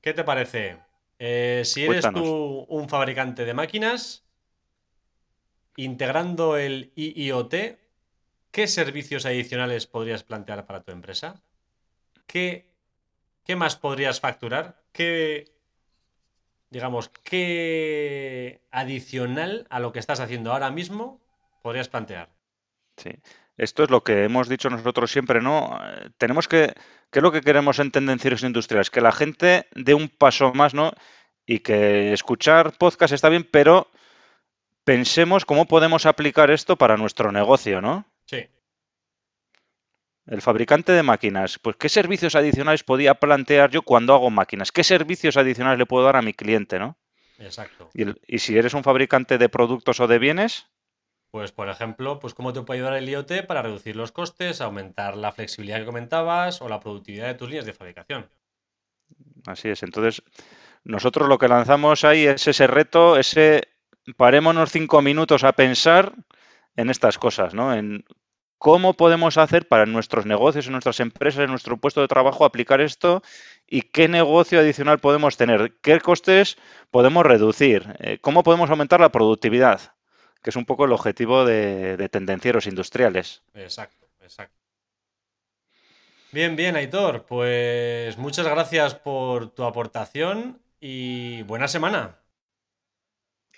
¿qué 0.00 0.14
te 0.14 0.24
parece? 0.24 0.78
Eh, 1.18 1.62
si 1.64 1.84
eres 1.84 2.04
tú 2.12 2.66
un 2.68 2.88
fabricante 2.88 3.44
de 3.44 3.54
máquinas, 3.54 4.24
integrando 5.76 6.56
el 6.56 6.92
IoT, 6.96 7.54
¿qué 8.50 8.66
servicios 8.66 9.26
adicionales 9.26 9.86
podrías 9.86 10.22
plantear 10.22 10.66
para 10.66 10.82
tu 10.82 10.92
empresa? 10.92 11.42
¿Qué 12.26 12.72
¿Qué 13.44 13.56
más 13.56 13.76
podrías 13.76 14.20
facturar? 14.20 14.82
¿Qué, 14.92 15.52
digamos, 16.70 17.08
qué 17.24 18.60
adicional 18.70 19.66
a 19.70 19.80
lo 19.80 19.92
que 19.92 19.98
estás 19.98 20.20
haciendo 20.20 20.52
ahora 20.52 20.70
mismo 20.70 21.20
podrías 21.62 21.88
plantear? 21.88 22.28
Sí. 22.96 23.10
Esto 23.58 23.84
es 23.84 23.90
lo 23.90 24.02
que 24.02 24.24
hemos 24.24 24.48
dicho 24.48 24.70
nosotros 24.70 25.10
siempre, 25.10 25.42
¿no? 25.42 25.78
Eh, 25.84 26.10
tenemos 26.16 26.48
que, 26.48 26.72
¿qué 27.10 27.18
es 27.18 27.22
lo 27.22 27.32
que 27.32 27.42
queremos 27.42 27.78
en 27.80 27.90
tendencias 27.90 28.42
industriales? 28.42 28.90
Que 28.90 29.00
la 29.00 29.12
gente 29.12 29.66
dé 29.74 29.92
un 29.92 30.08
paso 30.08 30.54
más, 30.54 30.72
¿no? 30.72 30.92
Y 31.44 31.58
que 31.58 32.12
escuchar 32.12 32.72
podcast 32.78 33.12
está 33.12 33.28
bien, 33.28 33.46
pero 33.50 33.88
pensemos 34.84 35.44
cómo 35.44 35.66
podemos 35.66 36.06
aplicar 36.06 36.50
esto 36.50 36.76
para 36.76 36.96
nuestro 36.96 37.32
negocio, 37.32 37.80
¿no? 37.80 38.04
Sí. 38.26 38.46
El 40.26 40.40
fabricante 40.40 40.92
de 40.92 41.02
máquinas, 41.02 41.58
pues 41.58 41.76
¿qué 41.76 41.88
servicios 41.88 42.36
adicionales 42.36 42.84
podía 42.84 43.14
plantear 43.14 43.70
yo 43.70 43.82
cuando 43.82 44.14
hago 44.14 44.30
máquinas? 44.30 44.70
¿Qué 44.70 44.84
servicios 44.84 45.36
adicionales 45.36 45.78
le 45.78 45.86
puedo 45.86 46.04
dar 46.04 46.16
a 46.16 46.22
mi 46.22 46.32
cliente, 46.32 46.78
no? 46.78 46.96
Exacto. 47.38 47.90
Y, 47.94 48.38
si 48.38 48.56
eres 48.56 48.74
un 48.74 48.84
fabricante 48.84 49.36
de 49.36 49.48
productos 49.48 49.98
o 49.98 50.06
de 50.06 50.18
bienes, 50.20 50.68
pues, 51.32 51.50
por 51.50 51.68
ejemplo, 51.68 52.20
pues 52.20 52.34
cómo 52.34 52.52
te 52.52 52.60
puede 52.60 52.80
ayudar 52.80 52.94
el 52.94 53.08
IoT 53.08 53.46
para 53.46 53.62
reducir 53.62 53.96
los 53.96 54.12
costes, 54.12 54.60
aumentar 54.60 55.16
la 55.16 55.32
flexibilidad 55.32 55.78
que 55.78 55.86
comentabas 55.86 56.60
o 56.60 56.68
la 56.68 56.78
productividad 56.78 57.26
de 57.26 57.34
tus 57.34 57.48
líneas 57.48 57.64
de 57.64 57.72
fabricación. 57.72 58.28
Así 59.46 59.70
es. 59.70 59.82
Entonces, 59.82 60.22
nosotros 60.84 61.28
lo 61.28 61.38
que 61.38 61.48
lanzamos 61.48 62.04
ahí 62.04 62.26
es 62.26 62.46
ese 62.46 62.66
reto, 62.66 63.18
ese 63.18 63.71
parémonos 64.16 64.70
cinco 64.70 65.02
minutos 65.02 65.44
a 65.44 65.52
pensar 65.52 66.12
en 66.76 66.90
estas 66.90 67.18
cosas, 67.18 67.54
¿no? 67.54 67.74
En 67.74 68.04
¿Cómo 68.62 68.94
podemos 68.94 69.38
hacer 69.38 69.66
para 69.66 69.86
nuestros 69.86 70.24
negocios, 70.24 70.66
en 70.66 70.72
nuestras 70.72 71.00
empresas, 71.00 71.40
en 71.40 71.50
nuestro 71.50 71.78
puesto 71.78 72.00
de 72.00 72.06
trabajo 72.06 72.44
aplicar 72.44 72.80
esto? 72.80 73.20
¿Y 73.66 73.82
qué 73.82 74.06
negocio 74.06 74.60
adicional 74.60 75.00
podemos 75.00 75.36
tener? 75.36 75.78
¿Qué 75.82 75.98
costes 75.98 76.56
podemos 76.92 77.26
reducir? 77.26 77.96
Eh, 77.98 78.18
¿Cómo 78.20 78.44
podemos 78.44 78.70
aumentar 78.70 79.00
la 79.00 79.10
productividad? 79.10 79.96
Que 80.44 80.50
es 80.50 80.54
un 80.54 80.64
poco 80.64 80.84
el 80.84 80.92
objetivo 80.92 81.44
de, 81.44 82.08
tendencieros 82.12 82.68
industriales. 82.68 83.42
Exacto, 83.52 84.06
exacto. 84.20 84.56
Bien, 86.30 86.54
bien, 86.54 86.76
Aitor. 86.76 87.26
Pues 87.26 88.16
muchas 88.16 88.46
gracias 88.46 88.94
por 88.94 89.50
tu 89.50 89.64
aportación 89.64 90.62
y 90.78 91.42
buena 91.42 91.66
semana. 91.66 92.21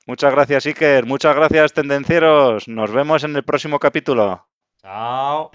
Muchas 0.07 0.33
gracias, 0.33 0.67
Iker. 0.67 1.07
Muchas 1.07 1.35
gracias, 1.35 1.73
tendencieros. 1.73 2.69
Nos 2.69 2.93
vemos 2.93 3.25
en 3.25 3.37
el 3.37 3.43
próximo 3.43 3.79
capítulo. 3.79 4.47
Chao. 4.83 5.51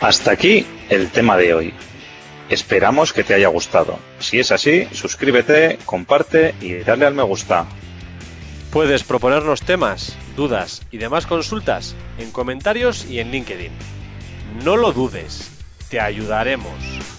Hasta 0.00 0.30
aquí 0.30 0.66
el 0.88 1.10
tema 1.10 1.36
de 1.36 1.54
hoy. 1.54 1.74
Esperamos 2.48 3.12
que 3.12 3.24
te 3.24 3.34
haya 3.34 3.48
gustado. 3.48 3.98
Si 4.20 4.38
es 4.38 4.52
así, 4.52 4.86
suscríbete, 4.92 5.78
comparte 5.84 6.54
y 6.60 6.74
dale 6.76 7.04
al 7.04 7.14
me 7.14 7.22
gusta. 7.22 7.66
Puedes 8.72 9.04
proponernos 9.04 9.62
temas, 9.62 10.16
dudas 10.36 10.82
y 10.90 10.98
demás 10.98 11.26
consultas 11.26 11.94
en 12.18 12.30
comentarios 12.30 13.04
y 13.04 13.20
en 13.20 13.30
LinkedIn. 13.30 13.72
No 14.64 14.76
lo 14.76 14.92
dudes, 14.92 15.50
te 15.90 16.00
ayudaremos. 16.00 17.17